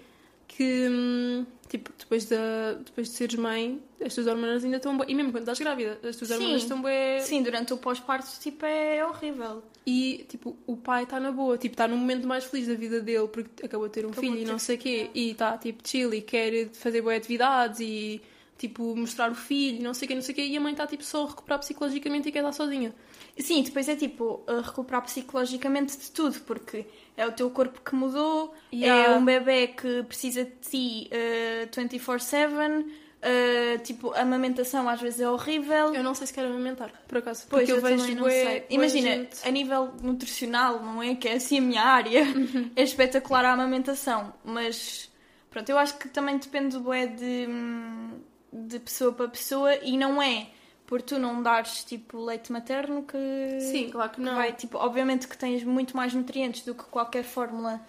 [0.47, 5.11] que, hum, tipo, depois, da, depois de seres mãe, as tuas hormonas ainda estão bem...
[5.11, 6.35] E mesmo quando estás grávida, as tuas Sim.
[6.35, 7.21] hormonas estão bem...
[7.21, 9.63] Sim, durante o pós-parto, tipo, é horrível.
[9.87, 13.01] E, tipo, o pai está na boa, tipo, está no momento mais feliz da vida
[13.01, 15.31] dele porque acabou de ter um Acabou filho de e não sei o quê, e
[15.31, 18.23] está, tipo, chill e quer fazer boas atividades e,
[18.57, 20.61] tipo, mostrar o filho e não sei o quê, não sei o quê, e a
[20.61, 22.95] mãe está, tipo, só a recuperar psicologicamente e quer estar sozinha.
[23.39, 27.95] Sim, depois é tipo a recuperar psicologicamente de tudo, porque é o teu corpo que
[27.95, 29.13] mudou, Yeah.
[29.13, 32.87] é um bebê que precisa de ti eh, 24-7,
[33.23, 35.95] eh, tipo, a amamentação às vezes é horrível.
[35.95, 38.23] Eu não sei se quero amamentar, por acaso, Pois, porque eu, eu, vejo também não
[38.23, 38.67] bué- sei.
[38.71, 41.15] Imagina, gente- a nível nutricional, não é?
[41.15, 42.71] Que é assim a minha área, Uhum.
[42.77, 45.11] é espetacular a amamentação, mas
[45.51, 48.11] pronto, eu acho que também depende bué de, hum,
[48.53, 50.49] de pessoa para pessoa e não é
[50.87, 54.35] por tu não dares tipo leite materno que, Sim, claro que não.
[54.35, 57.81] vai, tipo, obviamente que tens muito mais nutrientes do que qualquer fórmula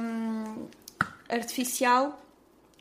[0.00, 0.66] hum,
[1.28, 2.20] artificial,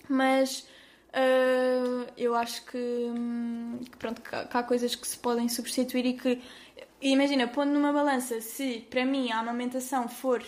[0.07, 0.67] mas
[1.09, 5.49] uh, eu acho que, hum, que pronto, que há, que há coisas que se podem
[5.49, 6.41] substituir e que
[7.01, 10.41] imagina, pondo numa balança, se para mim a amamentação for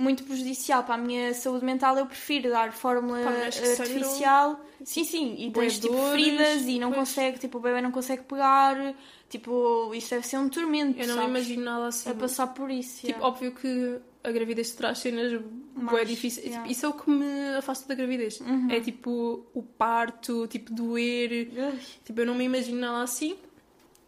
[0.00, 3.44] muito prejudicial para a minha saúde mental, eu prefiro dar fórmula sangram-
[3.80, 4.60] artificial.
[4.82, 7.00] Sim, sim, e tens tipo feridas e não pois.
[7.08, 8.94] consegue, tipo, o bebê não consegue pegar,
[9.28, 10.98] tipo, isso deve ser um tormento.
[10.98, 11.28] Eu não me sabes?
[11.36, 12.10] imagino nada assim.
[12.10, 12.96] a passar por isso.
[13.00, 13.26] Tipo, yeah.
[13.26, 15.38] óbvio que a gravidez traz cenas
[15.74, 16.46] bué difíceis.
[16.46, 16.62] yeah.
[16.62, 18.40] Tipo, Isso é o que me afasta da gravidez.
[18.40, 18.70] Uhum.
[18.70, 21.50] É tipo o parto, tipo doer.
[21.58, 23.36] Ai, Tipo, eu não me imagino nada assim.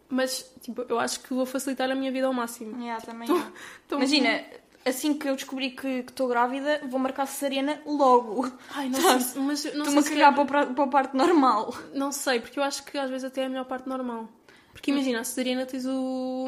[0.09, 2.79] Mas, tipo, eu acho que vou facilitar a minha vida ao máximo.
[2.83, 3.43] yeah, também Tô- é.
[3.89, 4.43] Tô- Imagina,
[4.85, 8.51] assim que eu descobri que estou grávida, vou marcar cesariana logo.
[8.75, 11.17] Ai, não sei, se- mas não Estou-me sei a cagar é- para, para a parte
[11.17, 11.75] normal.
[11.95, 14.29] Não sei, porque eu acho que às vezes até é a melhor parte normal.
[14.73, 16.47] Porque imagina, a cesariana tens o.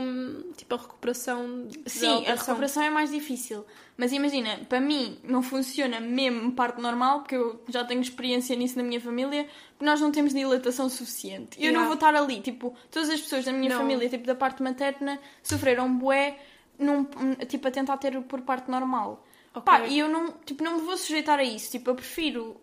[0.57, 1.69] tipo a recuperação.
[1.87, 3.65] Sim, a recuperação é mais difícil.
[3.97, 8.77] Mas imagina, para mim não funciona mesmo parte normal, porque eu já tenho experiência nisso
[8.77, 11.59] na minha família, porque nós não temos dilatação suficiente.
[11.59, 11.79] Eu yeah.
[11.79, 13.77] não vou estar ali, tipo, todas as pessoas da minha não.
[13.79, 16.37] família, tipo da parte materna, sofreram bué,
[16.79, 17.05] num,
[17.47, 19.25] tipo, a tentar ter por parte normal.
[19.55, 19.63] Okay.
[19.63, 22.57] Pá, e eu não, tipo, não me vou sujeitar a isso, tipo, eu prefiro.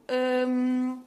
[0.47, 0.99] Hum,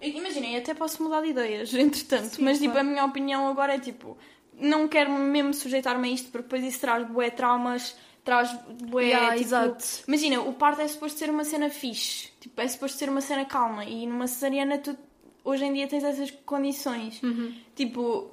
[0.00, 3.78] Imaginem, até posso mudar de ideias, entretanto, Sim, mas tipo, a minha opinião agora é
[3.78, 4.16] tipo,
[4.54, 9.04] não quero mesmo sujeitar-me a isto porque depois isso traz bué traumas, traz bué.
[9.04, 9.84] Yeah, tipo, exato.
[10.08, 13.44] Imagina, o parto é suposto ser uma cena fixe, tipo, é suposto ser uma cena
[13.44, 14.96] calma e numa cesariana tu
[15.44, 17.22] hoje em dia tens essas condições.
[17.22, 17.54] Uhum.
[17.74, 18.30] Tipo,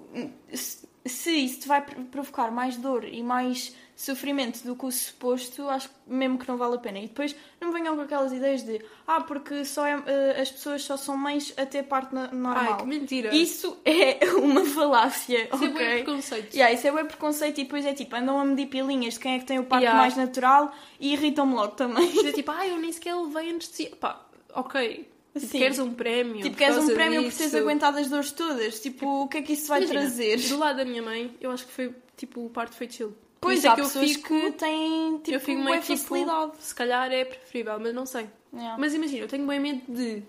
[0.53, 5.67] se, se isso te vai provocar mais dor e mais sofrimento do que o suposto,
[5.67, 6.99] acho mesmo que não vale a pena.
[6.99, 10.03] E depois não venham com aquelas ideias de ah, porque só é, uh,
[10.39, 12.73] as pessoas só são mães a ter parte normal.
[12.73, 13.35] Ai, que mentira.
[13.35, 15.45] Isso é uma falácia.
[15.45, 15.67] Isso okay?
[15.67, 16.53] é bem preconceito.
[16.53, 19.33] Yeah, isso é bem preconceito e depois é tipo, andam a medir pilinhas de quem
[19.33, 19.99] é que tem o parto yeah.
[19.99, 22.07] mais natural e irritam-me logo também.
[22.27, 25.09] É tipo, ah, eu nem sequer levei antes de Pá, ok.
[25.33, 25.57] Tipo, Sim.
[25.57, 26.41] Queres um prémio?
[26.43, 27.31] Tipo, queres um prémio disso.
[27.31, 28.79] por teres aguentado as dores todas?
[28.79, 30.37] Tipo, o que é que isso vai Imagina, trazer?
[30.37, 33.15] Do lado da minha mãe, eu acho que foi tipo o parto foi chill.
[33.39, 36.51] Pois, é que pessoas fico, que têm tipo, eu fico meio, tipo, facilidade.
[36.59, 38.27] Se calhar é preferível, mas não sei.
[38.53, 38.77] Yeah.
[38.77, 40.23] Mas imagina, eu tenho bem medo de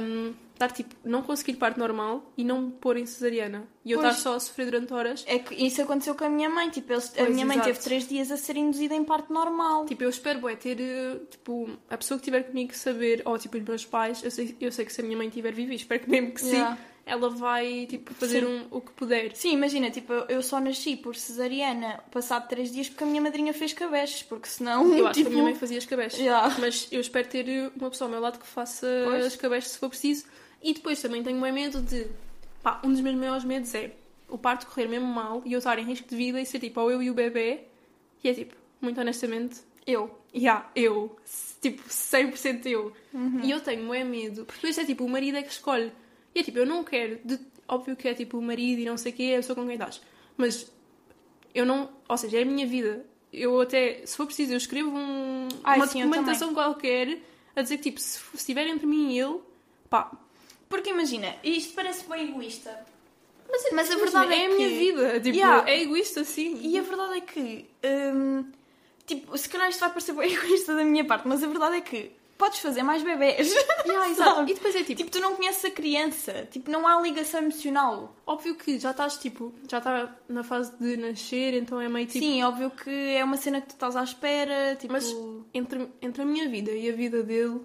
[0.00, 3.68] um, estar tipo, não conseguir parte normal e não pôr em cesariana.
[3.84, 4.10] E eu pois.
[4.10, 5.24] estar só a sofrer durante horas.
[5.26, 6.70] É que isso aconteceu com a minha mãe.
[6.70, 7.72] Tipo, eles, pois, a minha mãe exato.
[7.72, 9.84] teve três dias a ser induzida em parte normal.
[9.84, 10.78] Tipo, eu espero é ter,
[11.30, 14.72] tipo, a pessoa que estiver comigo saber, ou tipo, os meus pais, eu sei, eu
[14.72, 16.76] sei que se a minha mãe estiver viva, espero que mesmo que yeah.
[16.76, 19.34] sim ela vai tipo, fazer um, o que puder.
[19.34, 23.52] Sim, imagina, tipo, eu só nasci por cesariana passado três dias porque a minha madrinha
[23.54, 24.94] fez cabestes, porque senão.
[24.94, 25.30] Eu acho tipo...
[25.30, 26.20] que a minha mãe fazia as cabestes.
[26.20, 26.54] Yeah.
[26.58, 29.26] Mas eu espero ter uma pessoa ao meu lado que faça pois.
[29.26, 30.26] as cabestes se for preciso.
[30.62, 32.06] E depois também tenho bem medo de.
[32.62, 33.92] Pá, um dos meus maiores medos é
[34.28, 36.80] o parto correr mesmo mal e eu estar em risco de vida e ser tipo,
[36.80, 37.60] ou eu e o bebê.
[38.22, 40.18] E é tipo, muito honestamente, eu.
[40.34, 41.16] Yeah, eu.
[41.60, 42.92] Tipo, 100% eu.
[43.12, 43.40] Uhum.
[43.42, 44.44] E eu tenho bem medo.
[44.44, 45.90] Porque depois é tipo, o marido é que escolhe.
[46.38, 47.18] E é tipo, eu não quero.
[47.24, 47.36] De...
[47.66, 49.74] Óbvio que é tipo o marido e não sei o quê, a pessoa com quem
[49.74, 50.00] estás.
[50.36, 50.70] Mas
[51.52, 51.90] eu não.
[52.08, 53.04] Ou seja, é a minha vida.
[53.32, 57.18] Eu até, se for preciso, eu escrevo um, Ai, uma sim, documentação qualquer
[57.56, 59.40] a dizer que tipo, se, se estiver entre mim e ele,
[59.90, 60.12] pá.
[60.68, 62.86] Porque imagina, isto parece bem egoísta.
[63.50, 65.20] Mas, mas a verdade é, é a minha vida.
[65.20, 65.68] Tipo, yeah.
[65.68, 66.60] é egoísta, sim.
[66.62, 67.66] E a verdade é que.
[67.84, 68.44] Hum,
[69.04, 71.80] tipo, se calhar isto vai parecer bem egoísta da minha parte, mas a verdade é
[71.80, 73.52] que podes fazer mais bebés.
[73.84, 74.42] Yeah, exato.
[74.42, 74.94] E depois é tipo...
[74.94, 78.14] tipo, tu não conheces a criança, tipo, não há ligação emocional.
[78.24, 82.24] Óbvio que já estás, tipo, já está na fase de nascer, então é meio tipo...
[82.24, 84.92] Sim, óbvio que é uma cena que tu estás à espera, tipo...
[84.92, 85.12] Mas
[85.52, 87.60] entre, entre a minha vida e a vida dele,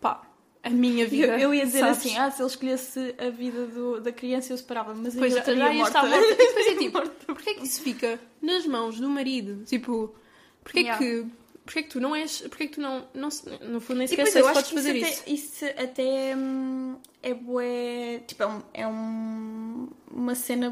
[0.00, 0.22] pá,
[0.62, 1.34] a minha vida.
[1.34, 1.98] Eu, eu ia dizer sabes?
[1.98, 5.38] assim, ah, se ele escolhesse a vida do, da criança eu separava, mas pois eu
[5.38, 5.98] estaria já morta.
[5.98, 6.26] Está morta.
[6.26, 9.64] E depois é tipo, porquê é que isso fica nas mãos do marido?
[9.64, 10.14] Tipo,
[10.62, 10.98] porquê yeah.
[10.98, 11.24] que
[11.66, 12.42] Porquê que tu não és.
[12.42, 13.08] Porquê que tu não.
[13.12, 13.28] não
[13.62, 15.20] no fundo, nem sequer sabes podes fazer isso.
[15.20, 18.20] Até, isso até hum, é bué.
[18.24, 20.70] Tipo, é, um, é um, uma, cena,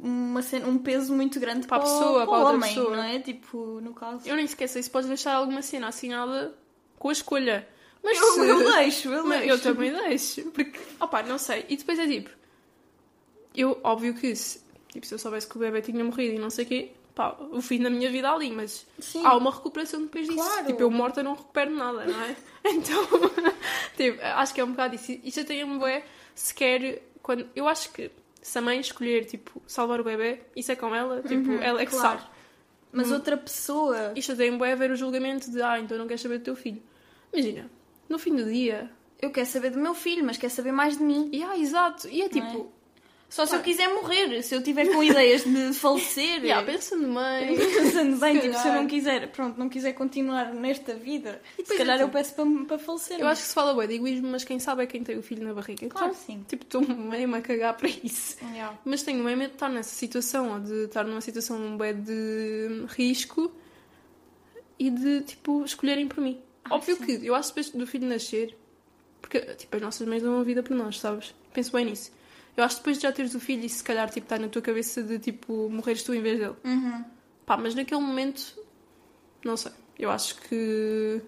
[0.00, 0.68] uma cena.
[0.68, 2.96] Um peso muito grande para, para a pessoa, para, para o homem, pessoa.
[2.96, 3.18] não é?
[3.18, 4.26] Tipo, no caso.
[4.26, 6.56] Eu nem sei se podes deixar alguma cena assinada
[6.96, 7.68] com a escolha.
[8.00, 8.40] Mas eu, se...
[8.40, 9.48] eu deixo, eu deixo.
[9.48, 10.44] Eu também deixo.
[10.52, 11.66] Porque, opá, não sei.
[11.68, 12.30] E depois é tipo.
[13.52, 14.60] Eu, óbvio que se,
[14.92, 17.34] tipo, se eu soubesse que o bebê tinha morrido e não sei o quê, pá,
[17.50, 19.24] o fim da minha vida ali, mas Sim.
[19.24, 20.38] há uma recuperação depois disso.
[20.38, 20.66] Claro.
[20.66, 22.36] Tipo, eu morta não recupero nada, não é?
[22.70, 23.02] então,
[23.96, 25.18] tipo, acho que é um bocado isso.
[25.24, 28.10] Isso eu tenho bué, se quer, quando, eu acho que
[28.42, 31.80] se a mãe escolher, tipo, salvar o bebê, isso é com ela, tipo, uhum, ela
[31.80, 32.18] é que claro.
[32.20, 32.30] sabe.
[32.92, 33.14] Mas hum.
[33.14, 34.12] outra pessoa...
[34.14, 36.54] Isto tem bué a ver o julgamento de, ah, então não queres saber do teu
[36.54, 36.82] filho.
[37.32, 37.70] Imagina,
[38.08, 38.90] no fim do dia...
[39.18, 41.30] Eu quero saber do meu filho, mas quero saber mais de mim.
[41.32, 42.06] E ah, exato.
[42.06, 42.70] E é tipo,
[43.28, 46.42] só se eu quiser morrer, se eu tiver com ideias de falecer.
[46.44, 47.56] yeah, pensando bem.
[47.56, 52.00] Pensando bem, tipo, se eu não quiser, pronto, não quiser continuar nesta vida, se calhar
[52.00, 53.20] eu peço para, para falecer.
[53.20, 55.22] Eu acho que se fala bem de egoísmo, mas quem sabe é quem tem o
[55.22, 55.88] filho na barriga.
[55.88, 56.44] Claro, então, sim.
[56.48, 58.36] Tipo, estou meio a cagar para isso.
[58.52, 58.78] Yeah.
[58.84, 62.84] Mas tenho meio medo de estar nessa situação, ou de estar numa situação bem de
[62.88, 63.52] risco
[64.78, 66.40] e de, tipo, escolherem por mim.
[66.64, 67.04] Ah, Óbvio sim.
[67.04, 68.56] que eu acho que depois do filho nascer,
[69.20, 71.34] porque, tipo, as nossas mães dão uma vida por nós, sabes?
[71.52, 72.12] Penso bem nisso.
[72.56, 74.48] Eu acho que depois de já teres o filho e se calhar tipo, está na
[74.48, 76.56] tua cabeça de tipo morreres tu em vez dele.
[76.64, 77.04] Uhum.
[77.44, 78.58] Pá, mas naquele momento,
[79.44, 79.72] não sei.
[79.98, 81.20] Eu acho que.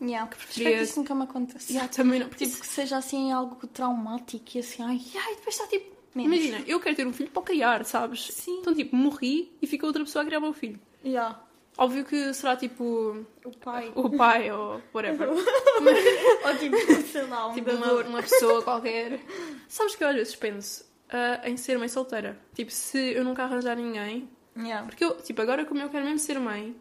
[0.00, 0.68] Yeah, que preferia...
[0.68, 1.72] Espero que isso nunca me aconteça.
[1.72, 2.28] Yeah, também não.
[2.28, 2.60] Tipo, isso...
[2.60, 5.96] que seja assim algo traumático e assim, ai, ai depois está tipo.
[6.14, 6.36] Menos.
[6.36, 8.28] Imagina, eu quero ter um filho para criar, sabes?
[8.32, 8.60] Sim.
[8.60, 10.80] Então, tipo, morri e fica outra pessoa a criar o meu filho.
[11.04, 11.40] Yeah.
[11.78, 13.24] Óbvio que será tipo.
[13.44, 13.92] O pai.
[13.94, 15.28] O pai ou whatever.
[15.30, 19.20] ou tipo, sei lá, um tipo uma, uma, pessoa qualquer.
[19.68, 20.84] Sabes que eu às vezes penso.
[21.06, 22.36] uh, em ser mãe solteira.
[22.52, 24.28] Tipo, se eu nunca arranjar ninguém.
[24.56, 24.84] Yeah.
[24.88, 26.74] Porque eu, tipo, agora como eu quero mesmo ser mãe,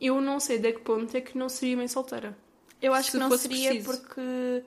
[0.00, 2.34] eu não sei até que ponto é que não seria mãe solteira.
[2.80, 4.00] Eu acho Se que não seria preciso.
[4.00, 4.64] porque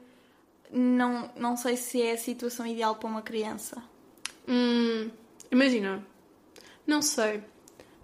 [0.72, 3.82] não, não sei se é a situação ideal para uma criança.
[4.48, 5.10] Hum,
[5.52, 6.06] imagina.
[6.86, 7.44] Não sei.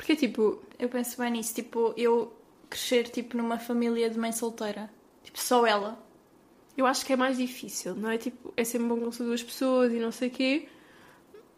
[0.04, 2.34] Porque, tipo, Eu penso bem nisso, tipo, eu
[2.70, 4.90] crescer tipo numa família de mãe solteira.
[5.24, 5.98] Tipo, só ela.
[6.76, 8.18] eu acho que é mais difícil, não é?
[8.18, 10.68] Tipo, é sempre bom com duas pessoas e não sei o quê,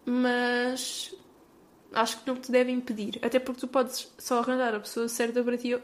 [0.06, 1.16] mas
[1.92, 3.18] acho que não te deve impedir.
[3.24, 5.76] Até porque tu podes só arranjar a pessoa certa para ti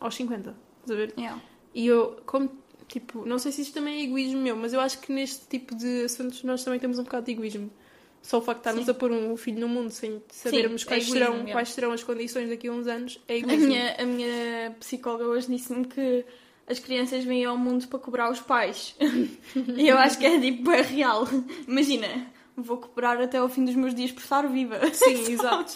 [0.00, 0.56] aos 50.
[0.80, 1.14] Estás a ver?
[1.16, 1.40] Yeah.
[1.72, 2.50] E eu, como,
[2.88, 5.76] tipo, não sei se isto também é egoísmo meu, mas eu acho que neste tipo
[5.76, 7.70] de assuntos nós também temos um bocado de egoísmo.
[8.22, 8.90] Só o facto de estarmos Sim.
[8.90, 12.02] a pôr um filho no mundo sem sabermos é quais, egoísmo, serão, quais serão as
[12.02, 16.24] condições daqui a uns anos é A minha, a minha psicóloga hoje disse-me que
[16.66, 18.94] as crianças vêm ao mundo para cobrar os pais.
[19.76, 21.26] e eu acho que é tipo, é real.
[21.66, 22.26] Imagina,
[22.56, 24.78] vou cobrar até ao fim dos meus dias por estar viva.
[24.92, 25.72] Sim, exato.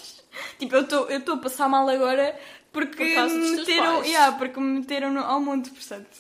[0.59, 2.39] Tipo, eu estou a passar mal agora
[2.73, 6.11] porque Por me meteram, yeah, porque me meteram no- ao mundo, portanto.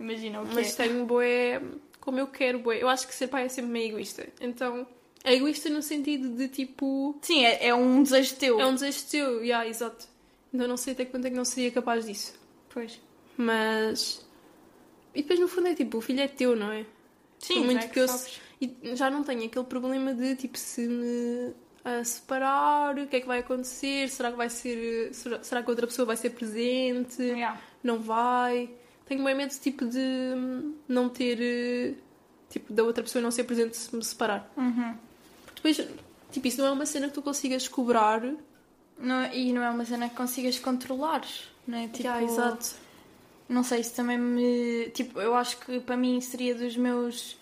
[0.00, 0.84] Imagina o que Mas é.
[0.84, 1.60] tenho boé
[2.00, 2.82] como eu quero, boé.
[2.82, 4.26] Eu acho que ser pai é sempre meio egoísta.
[4.40, 4.86] Então,
[5.24, 7.18] é egoísta no sentido de tipo.
[7.22, 8.60] Sim, é, é um desejo teu.
[8.60, 10.06] É um desejo teu, yeah, exato.
[10.52, 12.34] Então não sei até quanto é que não seria capaz disso.
[12.68, 13.00] Pois.
[13.36, 14.26] Mas.
[15.14, 16.84] E depois no fundo é tipo, o filho é teu, não é?
[17.38, 18.40] Sim, Por muito é que eu sabes.
[18.60, 21.52] E já não tenho aquele problema de tipo se me
[21.84, 24.08] a separar, o que é que vai acontecer?
[24.08, 25.12] Será que vai ser.
[25.12, 27.22] Será, que outra pessoa vai ser presente?
[27.22, 27.60] Yeah.
[27.82, 28.70] Não vai?
[29.06, 30.34] Tenho bem medo tipo de
[30.86, 31.94] não ter eh,
[32.48, 34.50] tipo da outra pessoa não ser presente se me separar.
[34.56, 34.96] Uhum.
[35.62, 35.88] Depois,
[36.30, 38.22] tipo, isso não é uma cena que tu consigas cobrar.
[38.98, 41.22] Não, e não é uma cena que consigas controlar,
[41.66, 41.88] não é?
[41.88, 42.74] Tipo, Yeah, exato.
[43.48, 44.90] Não sei, isso também me.
[44.94, 47.36] Tipo, eu acho que para mim seria dos meus.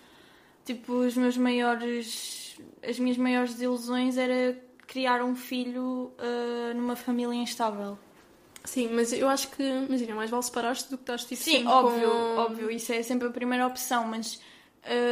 [0.65, 2.59] Tipo, os meus maiores.
[2.87, 4.57] As minhas maiores desilusões era
[4.87, 7.97] criar um filho ah, numa família instável.
[8.63, 12.07] Sim, mas eu acho que, imagina, mais vale separar-te do que estás tipo Sim, óbvio,
[12.09, 14.39] com- óbvio, isso é sempre a primeira opção, mas.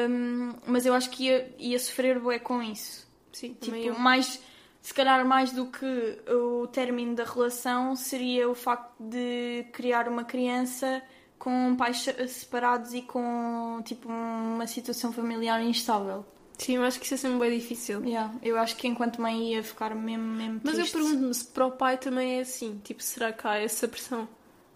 [0.09, 3.07] Hum, mas eu acho que ia, ia sofrer bué com isso.
[3.31, 4.41] Sim, Tipo, mais,
[4.81, 5.85] se calhar mais do que
[6.31, 11.01] o término da relação seria o facto de criar uma criança
[11.37, 16.25] com pais se- separados e com tipo uma situação familiar instável.
[16.57, 18.03] Sim, eu acho que isso é sempre bem difícil.
[18.03, 21.65] Yeah, eu acho que enquanto mãe ia ficar mesmo, mesmo Mas eu pergunto-me se para
[21.65, 22.81] o pai também é assim.
[22.83, 24.27] Tipo, será que há essa pressão?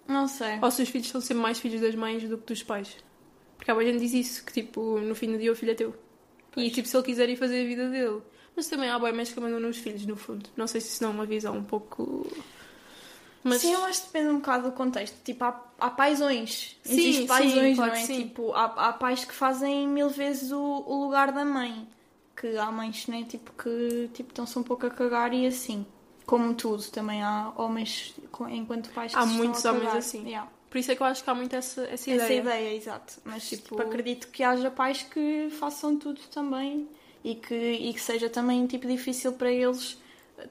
[0.08, 0.60] Não sei.
[0.62, 2.96] Ou se os filhos são sempre mais filhos das mães do que dos pais?
[3.64, 5.96] Porque há gente diz isso, que tipo, no fim do dia o filho é teu.
[6.58, 8.22] E tipo, se ele quiser ir fazer a vida dele.
[8.54, 10.50] Mas também há bem mães que abandonam os filhos, no fundo.
[10.58, 12.28] Não sei se isso não é uma visão um pouco...
[13.42, 13.62] Mas...
[13.62, 15.16] Sim, eu acho que depende um bocado do contexto.
[15.24, 16.78] Tipo, há, há paisões.
[16.84, 18.06] Sim, Existem sim, paisões, claro não é?
[18.06, 18.24] sim.
[18.24, 21.88] Tipo, há, há pais que fazem mil vezes o, o lugar da mãe.
[22.36, 23.26] Que há mães, né?
[23.28, 25.86] Tipo, que tipo, estão-se um pouco a cagar e assim.
[26.26, 28.14] Como tudo, também há homens
[28.50, 30.26] enquanto pais que Há muitos homens assim.
[30.26, 30.50] Yeah.
[30.74, 32.24] Por isso é que eu acho que há muito essa, essa ideia.
[32.24, 33.14] Essa ideia, exato.
[33.24, 36.90] Mas Tipo- tipo, acredito que haja pais que façam tudo também
[37.24, 40.02] e que, e que seja também tipo, difícil para eles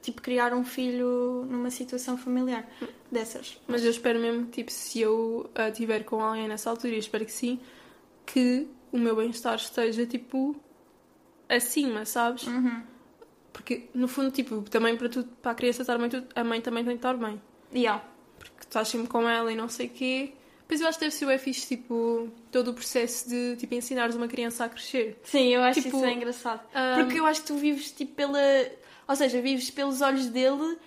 [0.01, 2.65] tipo, criar um filho numa situação familiar
[3.11, 3.59] dessas.
[3.67, 7.25] Mas eu espero mesmo, tipo, se eu ah, tiver com alguém nessa altura, eu espero
[7.25, 7.59] que sim,
[8.25, 10.55] que o meu bem-estar esteja, tipo,
[11.49, 12.47] acima, sabes?
[12.47, 12.81] Uhum.
[13.51, 16.85] Porque, no fundo, tipo, também para, tu, para a criança estar bem, a mãe também
[16.85, 17.41] tem que estar bem.
[17.75, 18.12] Yeah.
[18.51, 20.33] Porque tu estás sempre com ela e não sei o quê.
[20.61, 24.15] Depois eu acho que deve ser o fixe, tipo, todo o processo de, tipo, ensinares
[24.15, 25.19] uma criança a crescer.
[25.23, 26.61] Sim, eu acho Tipo, isso bem engraçado.
[26.73, 28.39] ah, Porque eu acho que tu vives tipo pela.
[29.07, 30.77] Ou seja, vives pelos olhos dele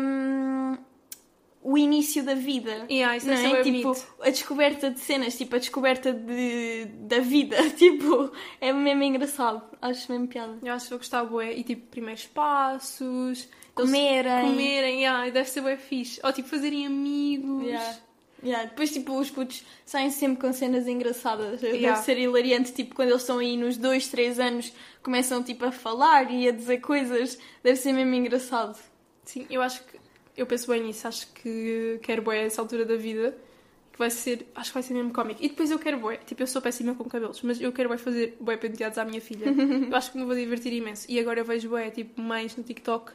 [0.00, 0.76] hum,
[1.62, 2.86] o início da vida.
[2.90, 3.48] Yeah, isso não é?
[3.50, 4.06] bué Tipo, bonito.
[4.22, 7.56] a descoberta de cenas, tipo, a descoberta de, da vida.
[7.76, 9.62] Tipo, é mesmo engraçado.
[9.82, 10.56] Acho mesmo piada.
[10.62, 11.52] Eu acho que vou gostar bué.
[11.52, 13.48] E, tipo, primeiros passos.
[13.80, 14.42] Comerem.
[14.50, 16.20] Comerem, yeah, deve ser bué fixe.
[16.24, 17.64] Ou, tipo, fazerem amigos.
[17.64, 17.96] Yeah.
[18.42, 18.68] Yeah.
[18.70, 21.60] Depois, tipo, os putos saem sempre com cenas engraçadas.
[21.60, 22.00] Deve Yeah.
[22.02, 26.30] ser hilariante, tipo, quando eles estão aí nos dois, três anos, começam, tipo, a falar
[26.30, 27.38] e a dizer coisas.
[27.62, 28.78] Deve ser mesmo engraçado.
[29.24, 30.00] Sim, eu acho que.
[30.36, 31.06] Eu penso bem nisso.
[31.06, 33.36] Acho que quero bué essa altura da vida.
[33.92, 34.46] Que vai ser.
[34.54, 35.44] Acho que vai ser mesmo cómico.
[35.44, 36.16] E depois eu quero bué.
[36.16, 37.42] Tipo, eu sou péssima com cabelos.
[37.42, 39.44] Mas eu quero bué fazer bué penteados à minha filha.
[39.90, 41.04] eu acho que me vou divertir imenso.
[41.10, 43.12] E agora eu vejo bué, tipo, mães no TikTok.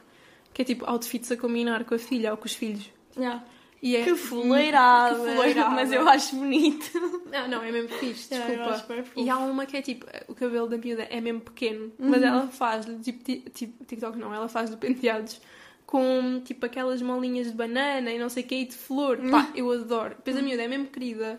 [0.56, 2.90] Que é tipo outfits a combinar com a filha ou com os filhos.
[3.14, 3.44] Yeah.
[3.82, 4.04] E é...
[4.04, 5.14] Que fuleirada!
[5.14, 5.68] Que fuleirada.
[5.74, 6.90] Mas eu acho bonito.
[7.30, 8.74] Não, não, é mesmo fixe, desculpa.
[8.78, 9.12] fofo.
[9.20, 12.26] e há uma que é tipo, o cabelo da miúda é mesmo pequeno, mas Uhum.
[12.28, 15.38] ela faz-lhe, tipo, ti- tipo, TikTok não, ela faz-lhe penteados
[15.84, 19.18] com tipo aquelas molinhas de banana e não sei o que, e de flor.
[19.18, 19.30] Uhum.
[19.30, 20.14] Pá, eu adoro.
[20.16, 21.38] Depois a miúda é mesmo querida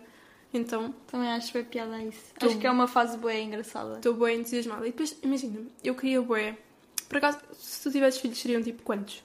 [0.53, 0.93] Então.
[1.07, 2.33] Também acho bem piada isso.
[2.39, 2.45] Tô...
[2.47, 3.95] Acho que é uma fase boa engraçada.
[3.95, 4.87] Estou bem entusiasmada.
[4.87, 6.55] E depois, imagina, eu queria boé.
[7.07, 9.23] Por acaso, se tu tivesses filhos, seriam tipo quantos?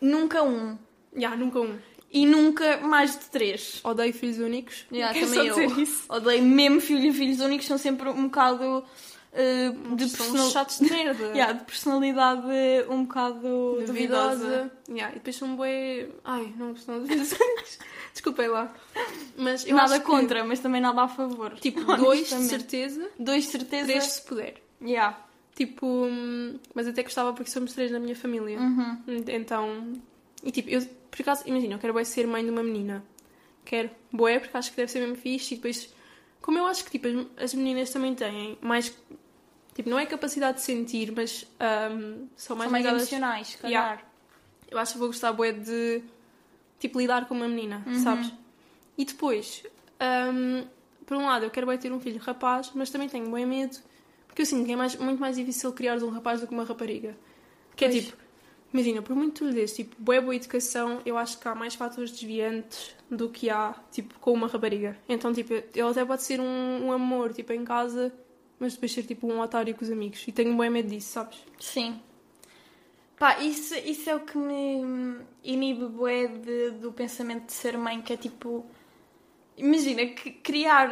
[0.00, 0.76] Nunca um.
[1.12, 1.78] Já, yeah, nunca um.
[2.10, 3.80] E nunca mais de três.
[3.82, 4.86] Odeio filhos únicos.
[4.92, 5.78] Yeah, também eu.
[5.80, 6.04] Isso.
[6.08, 8.84] Odeio mesmo filhos e filhos únicos, são sempre um bocado
[9.34, 10.52] uh, de personalidade.
[10.52, 11.24] chatos de merda.
[11.34, 12.46] yeah, de personalidade
[12.88, 14.36] um bocado duvidosa.
[14.36, 14.72] duvidosa.
[14.88, 16.08] Yeah, e depois são bem.
[16.24, 17.78] Ai, não filhos únicos.
[18.12, 18.72] Desculpem lá.
[19.36, 20.46] Mas nada contra, que...
[20.46, 21.54] mas também nada a favor.
[21.58, 23.10] Tipo, dois de certeza.
[23.18, 23.86] Dois de certeza.
[23.86, 24.62] Três se puder.
[24.80, 25.18] Yeah.
[25.54, 28.58] Tipo, hum, mas até gostava porque somos três na minha família.
[28.58, 28.98] Uhum.
[29.28, 29.92] Então.
[30.42, 33.04] E tipo, eu, por acaso, imagina, eu quero bem ser mãe de uma menina.
[33.64, 33.90] Quero.
[34.12, 35.54] Boé, porque acho que deve ser mesmo fixe.
[35.54, 35.94] E depois,
[36.42, 38.94] como eu acho que tipo, as, as meninas também têm mais
[39.74, 41.44] Tipo, não é capacidade de sentir, mas
[41.92, 43.96] um, são mais, são mais emocionais, calhar.
[43.96, 44.02] Yeah.
[44.70, 46.02] Eu acho que vou gostar bué de,
[46.78, 47.98] tipo, lidar com uma menina, uhum.
[47.98, 48.32] sabes?
[48.96, 49.64] E depois,
[50.32, 50.64] um,
[51.04, 53.76] por um lado, eu quero bem ter um filho rapaz, mas também tenho bem medo,
[54.34, 56.64] porque eu sinto que é mais, muito mais difícil criar um rapaz do que uma
[56.64, 57.16] rapariga.
[57.76, 58.04] Que é pois.
[58.04, 58.16] tipo,
[58.72, 61.74] imagina, por muito tu lhe dês, tipo, boa boa educação, eu acho que há mais
[61.74, 64.98] fatores desviantes do que há, tipo, com uma rapariga.
[65.08, 68.12] Então, tipo, ele até pode ser um, um amor, tipo, em casa
[68.58, 70.26] mas depois ser tipo um otário com os amigos.
[70.26, 71.38] E tenho bem medo disso, sabes?
[71.58, 72.00] Sim.
[73.18, 78.00] Pá, isso, isso é o que me inibe bué de, do pensamento de ser mãe,
[78.02, 78.64] que é tipo...
[79.56, 80.90] Imagina, que criar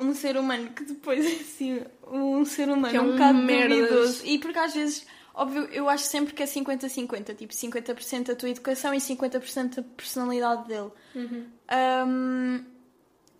[0.00, 1.80] um ser humano que depois é assim,
[2.10, 4.26] um ser humano é um, um bocado duvidoso.
[4.26, 8.50] E porque às vezes, óbvio, eu acho sempre que é 50-50, tipo 50% a tua
[8.50, 10.90] educação e 50% a personalidade dele.
[11.14, 11.46] Uhum.
[12.06, 12.64] Um,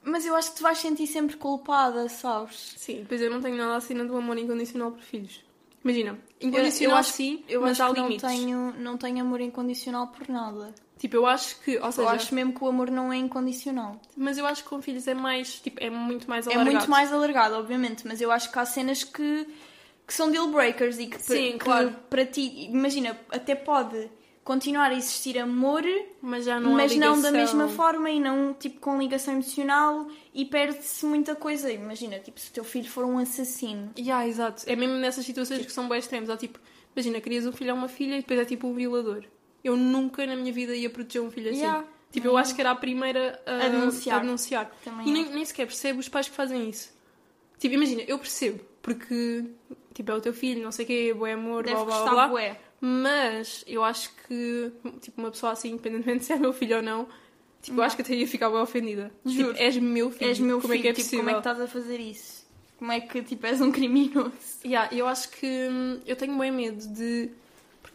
[0.03, 2.75] mas eu acho que tu vais sentir sempre culpada, sabes?
[2.77, 5.45] Sim, pois eu não tenho nada assim do amor incondicional por filhos.
[5.85, 8.23] Imagina, incondicional eu, eu sim, eu mas acho há limites.
[8.23, 10.75] Não tenho, não tenho amor incondicional por nada.
[10.99, 11.79] Tipo, eu acho que.
[11.79, 14.01] Ou seja, eu acho mesmo que o amor não é incondicional.
[14.17, 15.61] Mas eu acho que com filhos é mais.
[15.61, 16.69] Tipo, é muito mais alargado.
[16.69, 18.07] É muito mais alargado, obviamente.
[18.07, 19.47] Mas eu acho que há cenas que,
[20.07, 21.95] que são deal breakers e que, Sim, que claro.
[22.11, 22.67] para ti.
[22.67, 24.11] Imagina, até pode
[24.43, 25.85] continuar a existir amor,
[26.23, 30.45] mas, já não, mas não da mesma forma e não tipo com ligação emocional e
[30.47, 31.71] perde-se muita coisa.
[31.71, 33.93] Imagina, tipo, se o teu filho for um assassino.
[33.97, 34.65] Yeah, exato.
[34.67, 35.69] É mesmo nessas situações tipo...
[35.69, 36.29] que são bem extremas.
[36.29, 36.59] Ou tipo,
[36.97, 39.25] imagina, querias um filho ou uma filha e depois é tipo um violador.
[39.63, 41.61] Eu nunca na minha vida ia proteger um filho assim.
[41.61, 41.85] Yeah.
[42.11, 44.17] Tipo, eu acho que era a primeira a, a denunciar.
[44.17, 44.71] A denunciar.
[45.05, 46.91] e nem, nem sequer percebo os pais que fazem isso.
[47.59, 49.45] Tipo, imagina, eu percebo, porque
[49.99, 52.29] tipo, é o teu filho, não sei o quê, boé amor, Deve blá blá blá.
[52.29, 52.61] Bué.
[52.81, 57.09] Mas eu acho que, tipo, uma pessoa assim, independentemente se é meu filho ou não,
[57.61, 59.13] tipo, eu acho que até ia ficar bem ofendida.
[59.25, 59.49] Juro.
[59.49, 60.29] Tipo, és meu filho.
[60.29, 60.81] És meu como filho.
[60.81, 61.25] é que é tipo, possível?
[61.25, 62.47] como é que estás a fazer isso?
[62.79, 64.31] Como é que, tipo, és um criminoso?
[64.65, 67.31] Yeah, eu acho que hum, eu tenho bem medo de...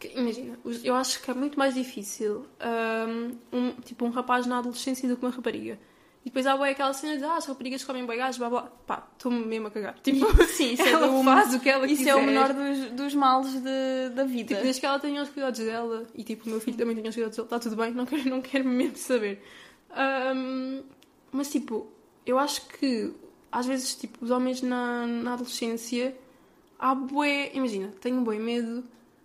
[0.04, 4.58] Porque, imagina, eu acho que é muito mais difícil um, um, tipo, um rapaz na
[4.58, 5.78] adolescência do que uma rapariga.
[6.24, 8.62] E depois há bem aquela cena de ah, as raparigas comem bem gajos, blá blá.
[8.86, 9.94] Pá, estou-me mesmo a cagar.
[10.02, 12.10] Tipo, Sim, isso ela é do, faz o que ela isso quiser.
[12.10, 14.48] é o menor dos, dos males de, da vida.
[14.48, 17.10] Tipo, desde que ela tenha os cuidados dela e tipo, o meu filho também tenha
[17.10, 19.42] os cuidados dela, está tudo bem, não quero, não quero mesmo saber.
[20.34, 20.82] Um,
[21.30, 21.86] mas tipo,
[22.24, 23.12] eu acho que
[23.52, 26.16] às vezes, tipo, os homens na, na adolescência
[26.78, 27.50] há bué.
[27.54, 28.82] Imagina, tenho bué medo.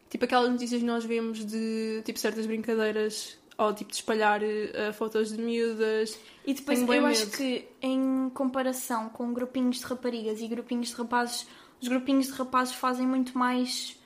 [0.10, 4.94] Tipo, aquelas notícias que nós vemos de tipo certas brincadeiras ou tipo de espalhar uh,
[4.94, 6.18] fotos de miúdas.
[6.48, 7.06] E depois eu medo.
[7.06, 11.46] acho que em comparação com grupinhos de raparigas e grupinhos de rapazes,
[11.82, 14.00] os grupinhos de rapazes fazem muito mais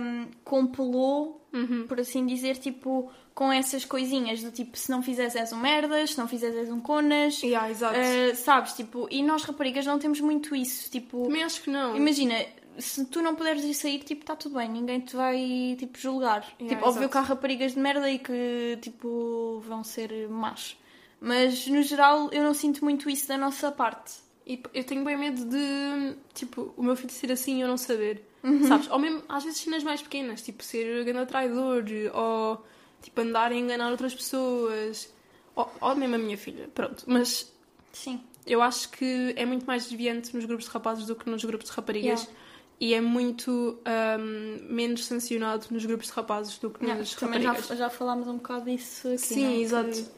[0.00, 1.86] um, compolô, uhum.
[1.88, 6.12] por assim dizer, tipo com essas coisinhas do tipo se não fizeres és um merdas,
[6.12, 7.42] se não fizeres és um conas.
[7.42, 7.98] Yeah, exato.
[7.98, 11.24] Uh, sabes, tipo, e nós raparigas não temos muito isso, tipo.
[11.24, 11.94] Também acho que não.
[11.94, 12.34] Imagina,
[12.78, 16.46] se tu não puderes ir sair, tipo, está tudo bem, ninguém te vai, tipo, julgar.
[16.60, 20.76] Yeah, tipo, óbvio que há raparigas de merda e que, tipo, vão ser más.
[21.20, 24.14] Mas, no geral, eu não sinto muito isso da nossa parte.
[24.46, 27.76] E eu tenho bem medo de, tipo, o meu filho ser assim e eu não
[27.76, 28.24] saber.
[28.44, 28.62] Uhum.
[28.64, 28.88] Sabes?
[28.90, 32.64] Ou mesmo, às vezes, cenas mais pequenas, tipo, ser grande traidor, ou,
[33.02, 35.12] tipo, andar a enganar outras pessoas.
[35.54, 37.04] Ou, ou mesmo a minha filha, pronto.
[37.06, 37.52] Mas,
[37.92, 38.20] sim.
[38.46, 41.68] Eu acho que é muito mais desviante nos grupos de rapazes do que nos grupos
[41.68, 42.22] de raparigas.
[42.22, 42.45] Yeah
[42.78, 47.42] e é muito um, menos sancionado nos grupos de rapazes do que nos yeah, também
[47.42, 47.68] raparigas.
[47.68, 49.56] Já, já falámos um bocado disso aqui, Sim, né?
[49.56, 50.10] exato.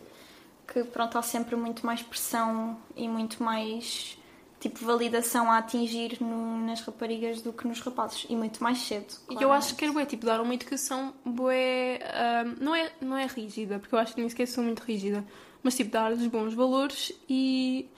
[0.67, 4.19] Que, que, pronto, há sempre muito mais pressão e muito mais
[4.61, 9.15] tipo validação a atingir no, nas raparigas do que nos rapazes e muito mais cedo.
[9.31, 12.01] E eu acho que é bué, tipo, dar uma educação bué,
[12.61, 15.25] um, não, é, não é rígida, porque eu acho que nem sequer sou muito rígida,
[15.63, 17.89] mas tipo, dar-lhes bons valores e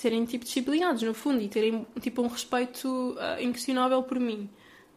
[0.00, 4.48] serem tipo disciplinados no fundo e terem tipo um respeito uh, inquestionável por mim.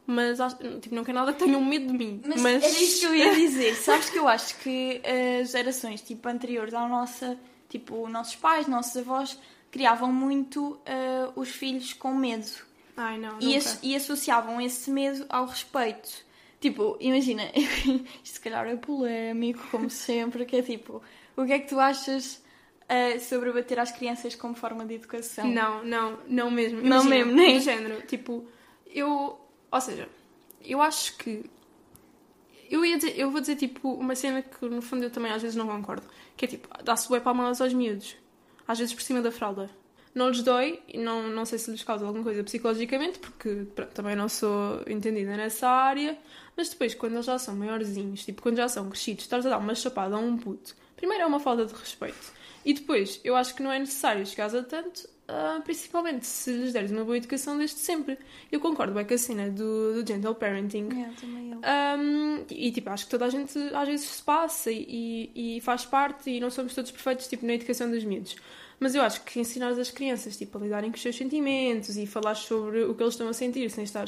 [0.06, 0.40] Mas
[0.82, 2.22] tipo, não quer nada que tenham medo de mim.
[2.26, 2.64] Mas, mas...
[2.64, 3.76] era isso que eu ia dizer.
[3.78, 5.02] Sabes que eu acho que
[5.42, 7.38] as gerações tipo anteriores à nossa
[7.70, 9.40] tipo, nossos pais, nossos avós,
[9.72, 12.50] criavam muito uh, os filhos com medo.
[12.98, 16.28] Ai, não, e, as, e, associavam esse medo ao respeito.
[16.60, 21.02] Tipo, imagina, isto se calhar é polémico, como sempre, que é tipo,
[21.38, 22.44] o que é que tu achas
[22.90, 25.48] uh, sobre bater às crianças como forma de educação?
[25.48, 26.80] Não, não, não mesmo.
[26.80, 27.60] Imagina, não mesmo, nem.
[27.60, 28.46] género, tipo,
[28.88, 29.40] eu.
[29.72, 30.10] Ou seja,
[30.64, 31.46] eu acho que.
[32.70, 35.42] Eu, ia dizer, eu vou dizer tipo uma cena que no fundo eu também às
[35.42, 36.06] vezes não concordo.
[36.36, 38.16] Que é tipo, dá-se bué palmadas aos miúdos.
[38.68, 39.70] Às vezes por cima da fralda.
[40.14, 44.16] Não lhes dói, não, não sei se lhes causa alguma coisa psicologicamente, porque pronto, também
[44.16, 46.18] não sou entendida nessa área.
[46.58, 49.58] Mas depois, quando eles já são maiorzinhos, tipo, quando já são crescidos, estás a dar
[49.60, 50.76] uma chapada a um puto.
[50.96, 52.34] Primeiro é uma falta de respeito.
[52.66, 56.74] E depois, eu acho que não é necessário chegares a tanto Uh, principalmente se lhes
[56.74, 58.18] deres uma boa educação desde sempre.
[58.52, 60.90] Eu concordo bem com a cena do, do gentle parenting.
[60.90, 61.60] É, também eu.
[61.60, 65.86] Um, e tipo, acho que toda a gente às vezes se passa e, e faz
[65.86, 68.38] parte e não somos todos perfeitos tipo, na educação dos miúdos.
[68.80, 72.08] Mas eu acho que ensinar as crianças tipo, a lidarem com os seus sentimentos e
[72.08, 74.06] falar sobre o que eles estão a sentir sem estar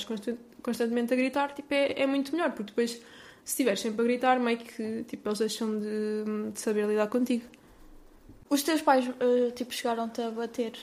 [0.63, 3.01] constantemente a gritar tipo, é, é muito melhor, porque depois, se
[3.45, 7.43] estiveres sempre a gritar, meio que tipo, eles deixam de, de saber lidar contigo.
[8.51, 10.73] Os teus pais uh, tipo, chegaram-te a bater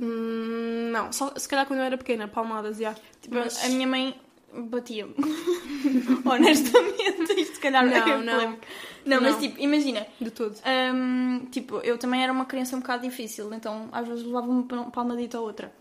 [0.00, 2.94] Hum, não, só, se calhar quando eu era pequena, palmadas, já.
[3.22, 3.64] Tipo, mas...
[3.64, 4.14] A minha mãe
[4.52, 5.14] batia-me.
[6.24, 8.24] Honestamente, isto se calhar não, é não.
[8.24, 8.58] Não,
[9.04, 10.06] não, mas tipo, imagina.
[10.20, 10.56] De tudo.
[10.94, 14.90] Um, tipo, eu também era uma criança um bocado difícil, então às vezes levava uma
[14.90, 15.72] palmadita ou outra.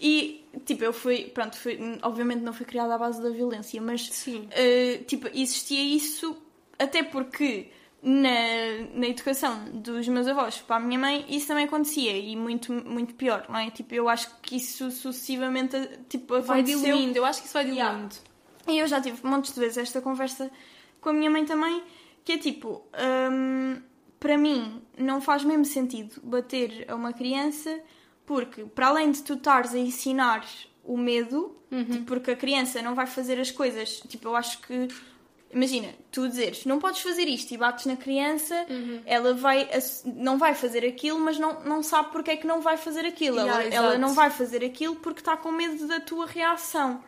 [0.00, 4.06] E, tipo, eu fui, pronto, fui, obviamente não fui criada à base da violência, mas,
[4.06, 4.48] Sim.
[4.48, 6.34] Uh, tipo, existia isso
[6.78, 7.70] até porque
[8.02, 8.30] na,
[8.94, 13.14] na educação dos meus avós para a minha mãe, isso também acontecia e muito, muito
[13.14, 13.70] pior, não é?
[13.70, 15.76] Tipo, eu acho que isso sucessivamente
[16.08, 16.46] tipo, aconteceu.
[16.46, 17.84] Vai diluindo, eu acho que isso vai diluindo.
[17.86, 18.08] Yeah.
[18.68, 20.50] E eu já tive montes de vezes esta conversa
[21.00, 21.82] com a minha mãe também,
[22.24, 22.82] que é tipo,
[23.30, 23.80] hum,
[24.18, 27.80] para mim não faz mesmo sentido bater a uma criança,
[28.24, 30.46] porque para além de tu estares a ensinar
[30.84, 31.84] o medo, uhum.
[31.84, 34.88] tipo, porque a criança não vai fazer as coisas, tipo, eu acho que
[35.52, 39.02] Imagina, tu dizeres, não podes fazer isto e bates na criança, uhum.
[39.04, 39.68] ela vai,
[40.04, 43.36] não vai fazer aquilo, mas não, não sabe porque é que não vai fazer aquilo.
[43.36, 47.02] Yeah, ela, ela, não vai fazer aquilo porque está com medo da tua reação.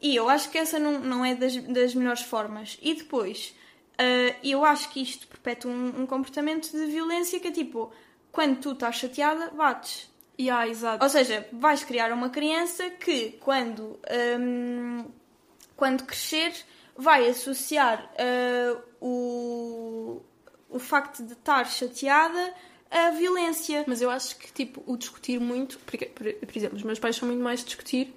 [0.00, 2.78] E eu acho que essa não, não é das, das melhores formas.
[2.82, 3.54] E depois,
[3.94, 7.92] uh, eu acho que isto perpetua um, um, comportamento de violência que é tipo,
[8.32, 10.10] quando tu estás chateada, bates.
[10.40, 11.02] Yeah, exato.
[11.02, 14.00] Ou seja, vais criar uma criança que quando,
[14.40, 15.04] um,
[15.76, 16.52] quando crescer
[16.98, 20.20] vai associar uh, o,
[20.68, 22.52] o facto de estar chateada
[22.90, 23.84] à violência.
[23.86, 25.78] Mas eu acho que, tipo, o discutir muito...
[25.86, 28.12] Porque, por, por exemplo, os meus pais são muito mais de discutir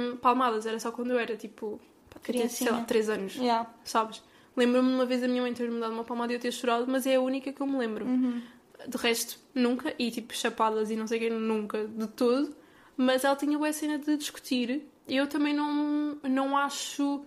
[0.00, 0.64] um, palmadas.
[0.64, 1.78] Era só quando eu era, tipo...
[2.22, 3.36] Criança, sei lá, 3 anos.
[3.36, 3.70] Yeah.
[3.84, 4.22] Sabes?
[4.56, 7.06] Lembro-me uma vez a minha mãe ter-me dado uma palmada e eu ter chorado, mas
[7.06, 8.06] é a única que eu me lembro.
[8.06, 8.42] Uhum.
[8.88, 9.94] De resto, nunca.
[9.98, 12.56] E, tipo, chapadas e não sei o que, nunca, de todo.
[12.96, 14.88] Mas ela tinha boa cena de discutir.
[15.06, 17.22] Eu também não, não acho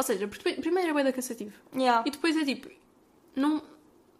[0.00, 1.52] ou seja, primeiro é bem cansativo.
[1.74, 2.02] Yeah.
[2.06, 2.70] E depois é tipo,
[3.36, 3.62] não,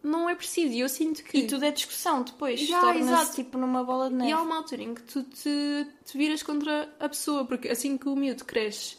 [0.03, 0.73] não é preciso.
[0.73, 1.39] E eu sinto que.
[1.39, 2.61] E tudo é discussão depois.
[2.61, 4.29] Yeah, Torna-se tipo numa bola de neve.
[4.29, 7.97] E há uma altura em que tu te, te viras contra a pessoa, porque assim
[7.97, 8.97] que o miúdo cresce,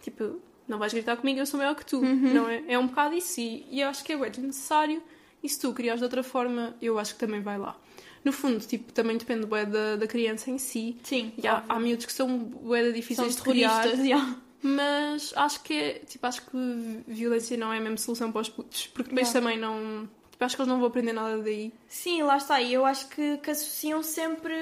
[0.00, 2.00] tipo, não vais gritar comigo, eu sou maior que tu.
[2.00, 2.34] Uhum.
[2.34, 2.64] Não é?
[2.66, 3.40] É um bocado isso.
[3.40, 5.00] E, e eu acho que é bem necessário.
[5.40, 7.78] E se tu criares de outra forma, eu acho que também vai lá.
[8.24, 10.96] No fundo, tipo, também depende bué da, da criança em si.
[11.04, 11.32] Sim.
[11.36, 13.86] E há, há miúdos que são bué difíceis são de criar.
[13.98, 14.36] Yeah.
[14.66, 18.48] Mas acho que é, tipo, acho que violência não é a mesma solução para os
[18.48, 19.40] putos, porque depois não.
[19.42, 20.08] também não.
[20.30, 21.70] Tipo, acho que eles não vão aprender nada daí.
[21.86, 22.62] Sim, lá está.
[22.62, 24.54] E eu acho que, que associam sempre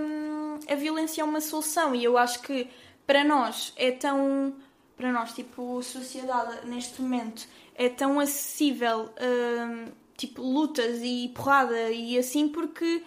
[0.00, 1.94] hum, a violência a uma solução.
[1.94, 2.68] E eu acho que
[3.06, 4.52] para nós é tão.
[4.96, 12.18] Para nós, tipo, sociedade neste momento é tão acessível, hum, tipo, lutas e porrada e
[12.18, 13.04] assim, porque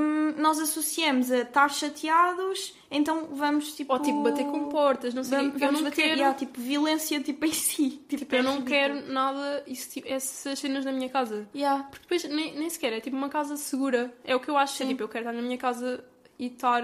[0.00, 3.92] um, nós associamos a estar chateados, então vamos tipo.
[3.92, 6.18] Ou tipo bater com portas, não sei vamos, vamos bater, quero...
[6.18, 8.00] yeah, tipo violência tipo em si.
[8.08, 11.46] Tipo, tipo eu não quero nada, isso, tipo, essas cenas na minha casa.
[11.54, 11.84] Yeah.
[11.84, 14.14] Porque depois nem, nem sequer é tipo uma casa segura.
[14.24, 14.82] É o que eu acho.
[14.82, 16.02] É, tipo, eu quero estar na minha casa
[16.38, 16.82] e estar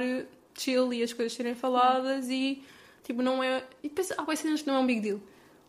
[0.58, 2.62] chill e as coisas serem faladas e
[3.02, 3.64] tipo não é.
[3.82, 5.20] E depois há cenas que não é um big deal.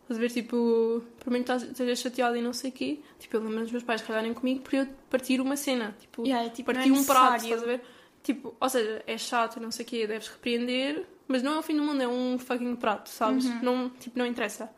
[0.06, 3.00] Estás a ver, tipo, por mim estejas chateada e não sei o quê.
[3.18, 5.96] Tipo, eu lembro dos meus pais calharem comigo por eu partir uma cena.
[5.98, 7.82] Tipo, yeah, tipo partir é um prato, estás a ver?
[8.22, 11.58] Tipo, ou seja, é chato e não sei o quê, deves repreender, mas não é
[11.58, 13.46] o fim do mundo, é um fucking prato, sabes?
[13.46, 13.62] Uhum.
[13.62, 14.70] Não, tipo, não interessa.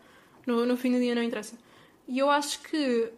[0.46, 1.58] No, no fim do dia não interessa.
[2.06, 3.10] E eu acho que.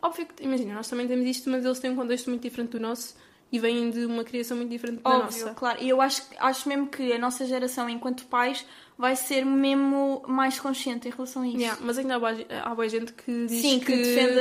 [0.00, 2.80] Óbvio que, imagina, nós também temos isto, mas eles têm um contexto muito diferente do
[2.80, 3.14] nosso
[3.52, 5.54] e vêm de uma criação muito diferente da Óbvio, nossa.
[5.54, 5.82] claro.
[5.82, 8.64] E eu acho, acho mesmo que a nossa geração, enquanto pais,
[9.00, 11.56] vai ser mesmo mais consciente em relação a isso.
[11.56, 13.86] Yeah, mas ainda há boa, há boa gente que diz Sim, que...
[13.86, 14.38] que defende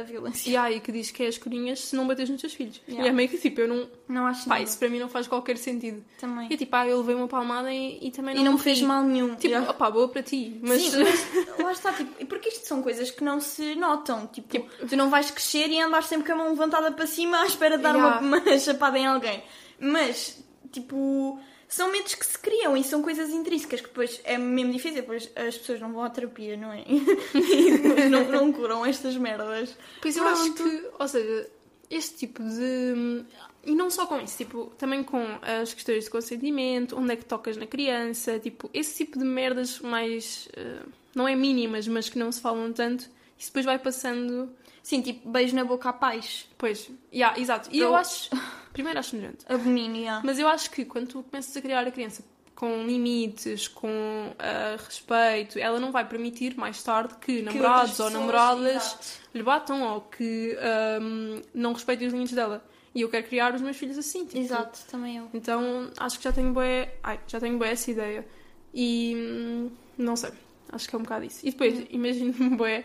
[0.00, 0.50] a violência.
[0.50, 2.80] Yeah, e que diz que é as corinhas se não bateres nos teus filhos.
[2.88, 3.06] Yeah.
[3.06, 3.88] E é meio que tipo, eu não.
[4.08, 4.64] Não acho Pá, nada.
[4.64, 6.04] isso para mim não faz qualquer sentido.
[6.20, 6.48] Também.
[6.50, 8.82] E tipo, ah, eu levei uma palmada e, e também não E não me fez
[8.82, 9.36] mal nenhum.
[9.36, 9.70] Tipo, Yeah.
[9.70, 10.58] opá, boa para ti.
[10.62, 10.82] Mas.
[10.82, 14.26] Sim, mas lá está, tipo, porque isto são coisas que não se notam.
[14.26, 17.46] Tipo, tu não vais crescer e andas sempre com a mão levantada para cima à
[17.46, 18.18] espera de dar Yeah.
[18.20, 19.42] uma, uma chapada em alguém.
[19.78, 20.42] Mas,
[20.72, 21.38] tipo,
[21.74, 25.30] são medos que se criam e são coisas intrínsecas que depois é mesmo difícil, depois
[25.34, 26.84] as pessoas não vão à terapia, não é?
[27.34, 29.76] E não, não curam estas merdas.
[30.00, 31.50] Pois eu acho que, ou seja,
[31.90, 33.24] este tipo de.
[33.64, 37.24] E não só com isso, tipo, também com as questões de consentimento, onde é que
[37.24, 40.48] tocas na criança, tipo, esse tipo de merdas mais.
[40.56, 40.80] eh,
[41.14, 43.04] não é mínimas, mas que não se falam tanto,
[43.38, 44.50] isso depois vai passando.
[44.82, 46.48] Sim, tipo, beijo na boca à paz.
[46.58, 47.68] Pois, yeah, exato.
[47.72, 48.30] E eu, Eu- acho.
[48.72, 49.44] Primeiro acho nojento.
[49.48, 50.00] Abomínio.
[50.02, 50.22] yeah.
[50.24, 54.76] Mas eu acho que quando tu começas a criar a criança com limites, com ah,
[54.82, 59.06] respeito, ela não vai permitir mais tarde que, Que namorados ou namoradas exato.
[59.34, 62.64] lhe batam ou que ahm, não respeitem os limites dela.
[62.94, 64.26] E eu quero criar os meus filhos assim.
[64.26, 65.28] Tipo, Exato, também eu.
[65.34, 68.24] Então acho que já tenho bué, ai, já tenho bué essa ideia.
[68.74, 70.30] E hum, não sei,
[70.70, 71.40] acho que é um bocado isso.
[71.46, 71.86] E depois, Uhum.
[71.90, 72.84] imagino-me bué.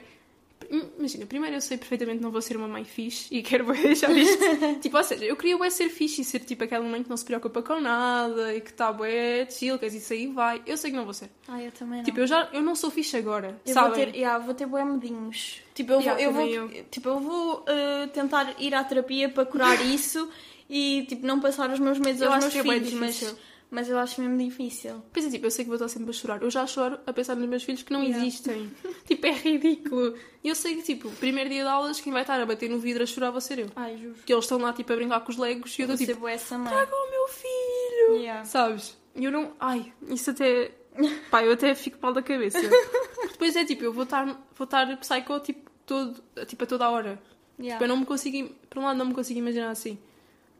[0.97, 4.11] Imagina, primeiro eu sei perfeitamente que não vou ser uma mãe fixe e quero deixar
[4.11, 4.43] isto.
[4.81, 7.17] tipo, ou seja, eu queria bué ser fixe e ser tipo aquela mãe que não
[7.17, 10.61] se preocupa com nada e que está bué chill, que isso aí vai.
[10.65, 11.29] Eu sei que não vou ser.
[11.47, 12.05] Ah, eu também não.
[12.05, 14.05] Tipo, eu já eu não sou fixe agora, Eu vou sabem?
[14.05, 15.61] ter, yeah, vou ter bué medinhos.
[15.73, 19.29] Tipo, eu vou, Yeah, eu vou, também tipo, eu vou uh, tentar ir à terapia
[19.29, 20.27] para curar isso
[20.69, 23.35] e tipo, não passar os meus medos Eu aos meus é filhos, mas.
[23.69, 25.03] Mas eu acho mesmo difícil.
[25.11, 26.41] Pois é, tipo, eu sei que vou estar sempre a chorar.
[26.41, 28.25] Eu já choro a pensar nos meus filhos que não Yeah.
[28.25, 28.71] existem.
[29.05, 30.15] tipo, é ridículo.
[30.43, 32.79] E eu sei que, tipo, primeiro dia de aulas, quem vai estar a bater no
[32.79, 33.67] vidro a chorar vou ser eu.
[33.75, 34.15] Ai, juro.
[34.25, 36.95] Que eles estão lá, tipo, a brincar com os legos e eu estou, tipo, traga
[36.95, 38.15] o meu filho!
[38.21, 38.45] Yeah.
[38.45, 38.97] Sabes?
[39.15, 39.53] E eu não...
[39.59, 40.71] Ai, isso até...
[41.29, 42.59] Pá, eu até fico mal da cabeça.
[43.31, 46.89] Depois é, tipo, eu vou estar, vou estar psycho, tipo, todo, tipo, a toda a
[46.89, 47.21] hora.
[47.59, 47.75] Yeah.
[47.75, 48.49] Tipo, eu não me consigo...
[48.69, 49.97] Por um lado, não me consigo imaginar assim.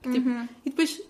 [0.03, 0.47] Tipo, Uhum.
[0.65, 1.01] E depois...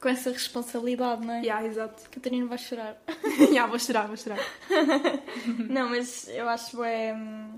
[0.00, 1.40] Com essa responsabilidade, não é?
[1.40, 2.08] Yeah, exato.
[2.10, 3.02] Catarina vai chorar.
[3.50, 4.38] yeah, vou chorar, vou chorar.
[5.68, 7.50] não, mas eu acho hum,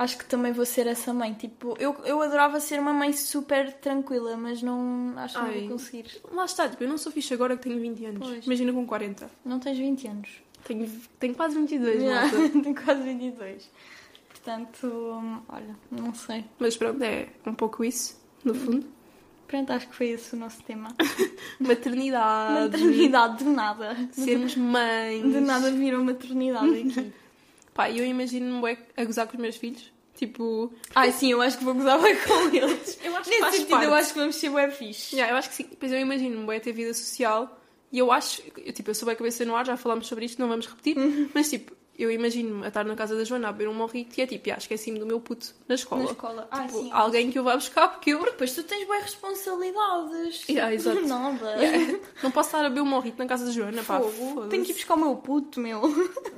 [0.00, 1.34] Acho que também vou ser essa mãe.
[1.34, 5.60] Tipo, eu, eu adorava ser uma mãe super tranquila, mas não acho que não Ai.
[5.60, 6.22] vou conseguir.
[6.32, 8.26] Lá está, tipo, eu não sou fixe agora que tenho 20 anos.
[8.26, 8.46] Pois.
[8.46, 9.30] Imagina com 40.
[9.44, 10.30] Não tens 20 anos.
[10.64, 12.48] Tenho, tenho quase 22, Yeah, malta.
[12.62, 13.70] Tenho quase 22.
[14.30, 16.46] Portanto, hum, olha, não sei.
[16.58, 18.86] Mas pronto, é um pouco isso, no fundo.
[19.50, 20.94] Pronto, acho que foi esse o nosso tema.
[21.58, 22.70] Maternidade.
[22.70, 23.96] Maternidade, de nada.
[24.12, 25.22] Sermos mães.
[25.22, 27.12] De nada virou maternidade aqui.
[27.74, 29.92] Pá, eu imagino-me a gozar com os meus filhos.
[30.14, 32.98] Tipo, Ai, sim, eu acho que vou gozar bem com eles.
[33.02, 33.86] eu acho que Nesse sentido, parte.
[33.86, 35.16] eu acho que vamos ser bem fixe.
[35.16, 35.66] Yeah, eu acho que sim.
[35.68, 37.58] Depois eu imagino-me bué ter vida social.
[37.90, 40.38] E eu acho, eu, tipo, eu sou bem cabeça no ar, já falámos sobre isto,
[40.38, 40.96] não vamos repetir.
[40.96, 41.28] Uhum.
[41.34, 41.72] Mas tipo,
[42.02, 44.50] eu imagino-me a estar na casa da Joana a beber um morrito e é tipo,
[44.50, 46.04] ah, esqueci-me do meu puto na escola.
[46.04, 46.48] Na escola.
[46.50, 46.90] Ah, Tipo, sim.
[46.92, 50.44] alguém que eu vá buscar porque eu Depois tu tens boas responsabilidades.
[50.48, 51.00] Yeah, exato.
[51.06, 51.56] Nada.
[51.60, 51.98] Yeah.
[52.22, 54.00] Não posso estar a beber um morrito na casa da Joana, pá.
[54.00, 54.46] Fogo.
[54.48, 55.80] Tenho que ir buscar o meu puto, meu.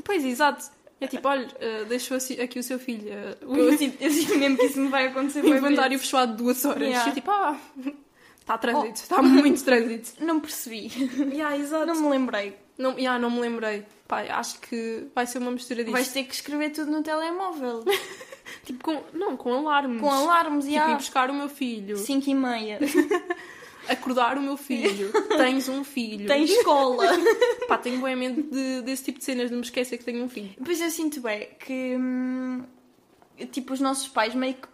[0.05, 0.65] Pois, exato.
[1.01, 3.11] É tipo, olha, uh, deixou assim- aqui o seu filho.
[3.45, 5.43] uh, Eu sinto, eu sinto mesmo que isso me vai acontecer.
[5.45, 6.83] o inventário fechado de duas horas.
[6.83, 7.11] Yeah.
[7.11, 7.59] E tipo, ah,
[8.41, 10.25] está trânsito, está muito trânsito.
[10.25, 10.91] Não percebi.
[11.33, 11.87] Yeah, exato.
[11.87, 12.57] Não me lembrei.
[12.79, 13.85] Não, yeah, não me lembrei.
[14.13, 15.93] Pá, acho que vai ser uma mistura disso.
[15.97, 17.83] Vais ter que escrever tudo no telemóvel.
[18.67, 20.01] Tipo, com, não, com alarmes.
[20.01, 21.97] Com alarmes e Tipo, ir há buscar o meu filho.
[21.97, 22.79] 5 e meia.
[23.89, 25.11] Acordar o meu filho.
[25.29, 26.27] Tens um filho.
[26.27, 27.05] Tem escola.
[27.67, 30.29] Pá, tenho bem medo de, desse tipo de cenas, de me esquecer que tenho um
[30.29, 30.51] filho.
[30.59, 32.65] Depois eu sinto bem que, hum,
[33.51, 34.69] tipo, os nossos pais meio que.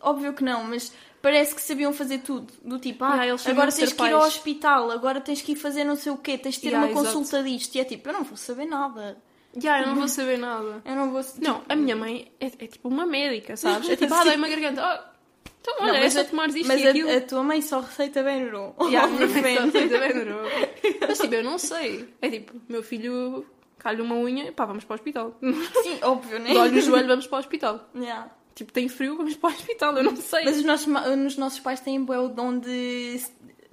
[0.00, 0.92] Óbvio que não, mas
[1.22, 2.52] parece que sabiam fazer tudo.
[2.62, 5.56] Do tipo, ah, Yeah, eles agora tens que ir ao hospital, agora tens que ir
[5.56, 7.16] fazer não sei o quê, tens de ter Yeah, uma exato.
[7.16, 7.74] consulta disto.
[7.76, 9.16] E é tipo, eu não vou saber nada.
[9.56, 10.82] Já, eu não vou saber nada.
[10.84, 11.20] Eu não vou.
[11.40, 13.88] Não, a minha mãe é, é tipo uma médica, sabes?
[13.88, 14.82] É tipo, ah, dói-me a garganta.
[14.82, 15.12] Oh,
[15.60, 18.22] então, olha, Não, é mas a- tomares isto Mas a, a tua mãe só receita
[18.22, 18.74] Benuron.
[18.88, 20.42] Yeah, a minha mãe só aceita Benuron.
[21.06, 22.08] Mas tipo, eu não sei.
[22.20, 23.46] É tipo, meu filho
[23.78, 25.36] calha uma unha, pá, vamos para o hospital.
[25.82, 26.52] Sim, óbvio, né?
[26.54, 27.88] Dói-lhe o joelho, vamos para o hospital.
[27.94, 28.30] Yeah.
[28.54, 30.44] Tipo, tem frio, vamos para o hospital, eu não sei.
[30.44, 33.20] Mas os nossos, ma- os nossos pais têm o dom de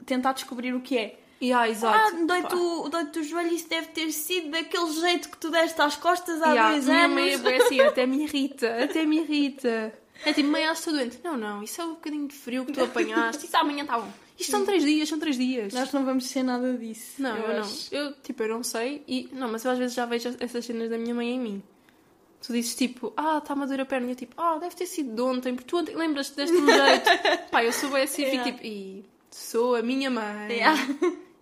[0.06, 1.20] tentar descobrir o que é.
[1.42, 2.26] Yeah, Ah, exato.
[2.26, 5.96] dói-te o, dói-te o joelho, isso deve ter sido daquele jeito que tu deste às
[5.96, 7.16] costas há Yeah, dois minha anos.
[7.16, 9.94] mãe é assim, até me irrita, até me irrita.
[10.26, 11.18] É tipo, mãe, estou doente.
[11.24, 13.46] Não, não, isso é um bocadinho de frio que tu apanhaste.
[13.46, 14.12] Isso amanhã está bom.
[14.38, 15.74] Isto são três dias, são três dias.
[15.74, 17.22] Nós não vamos ser nada disso.
[17.22, 17.60] Não, eu, não.
[17.62, 17.94] acho.
[17.94, 19.04] Eu, tipo, eu não sei.
[19.08, 21.64] E, não, mas eu às vezes já vejo essas cenas da minha mãe em mim.
[22.42, 24.08] Tu dizes tipo, ah, está a dor a perna.
[24.08, 27.50] E eu tipo, ah, deve ter sido de ontem, porque tu ontem lembras-te deste jeito.
[27.52, 28.52] Pá, eu sou bem assim, Yeah.
[28.52, 30.52] tipo, e sou a minha mãe.
[30.54, 30.78] Yeah.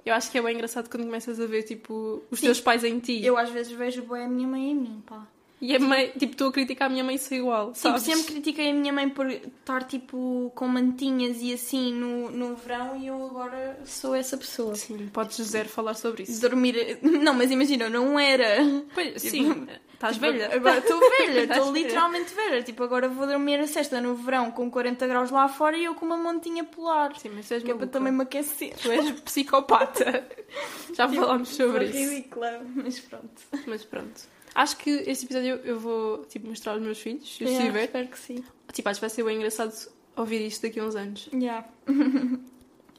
[0.05, 2.45] Eu acho que é bem engraçado quando começas a ver, tipo, os Sim.
[2.47, 3.23] teus pais em ti.
[3.23, 5.27] Eu às vezes vejo bem a minha mãe em mim, pá.
[5.59, 8.03] E a mãe, tipo, estou a criticar a minha mãe ser igual, Tipo, sabes?
[8.03, 12.95] sempre critiquei a minha mãe por estar tipo com mantinhas e assim no, no verão
[12.95, 14.75] e eu agora sou essa pessoa.
[14.75, 16.39] Sim, podes zero falar sobre isso.
[16.41, 16.99] Dormir.
[17.01, 18.57] Não, mas imagina, eu não era.
[18.93, 20.53] Pois, Tipo, sim, estás Tipo, velha.
[20.55, 22.61] Agora estou velha, estou literalmente velha.
[22.61, 25.95] Tipo, agora vou dormir a sexta no verão com 40 graus lá fora e eu
[25.95, 27.17] com uma montinha polar.
[27.17, 28.75] Sim, mas és Que é para também me aquecer.
[28.77, 30.27] Tu és psicopata.
[30.93, 31.97] Já falámos sobre isso.
[31.97, 33.41] ridícula, mas pronto.
[33.65, 34.36] Mas pronto.
[34.57, 37.83] Acho que este episódio eu vou, tipo, mostrar aos meus filhos, se Yeah, estiver.
[37.85, 38.43] Espero que sim.
[38.73, 39.71] Tipo, acho que vai ser bem engraçado
[40.15, 41.29] ouvir isto daqui a uns anos.
[41.31, 41.69] Yeah.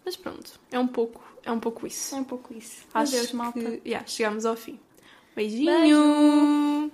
[0.05, 2.15] Mas pronto, é um pouco, é um pouco isso.
[2.15, 2.85] É um pouco isso.
[2.95, 3.59] Acho Adeus, malta.
[3.59, 4.79] que yeah, chegamos ao fim.
[5.35, 6.93] Beijinho!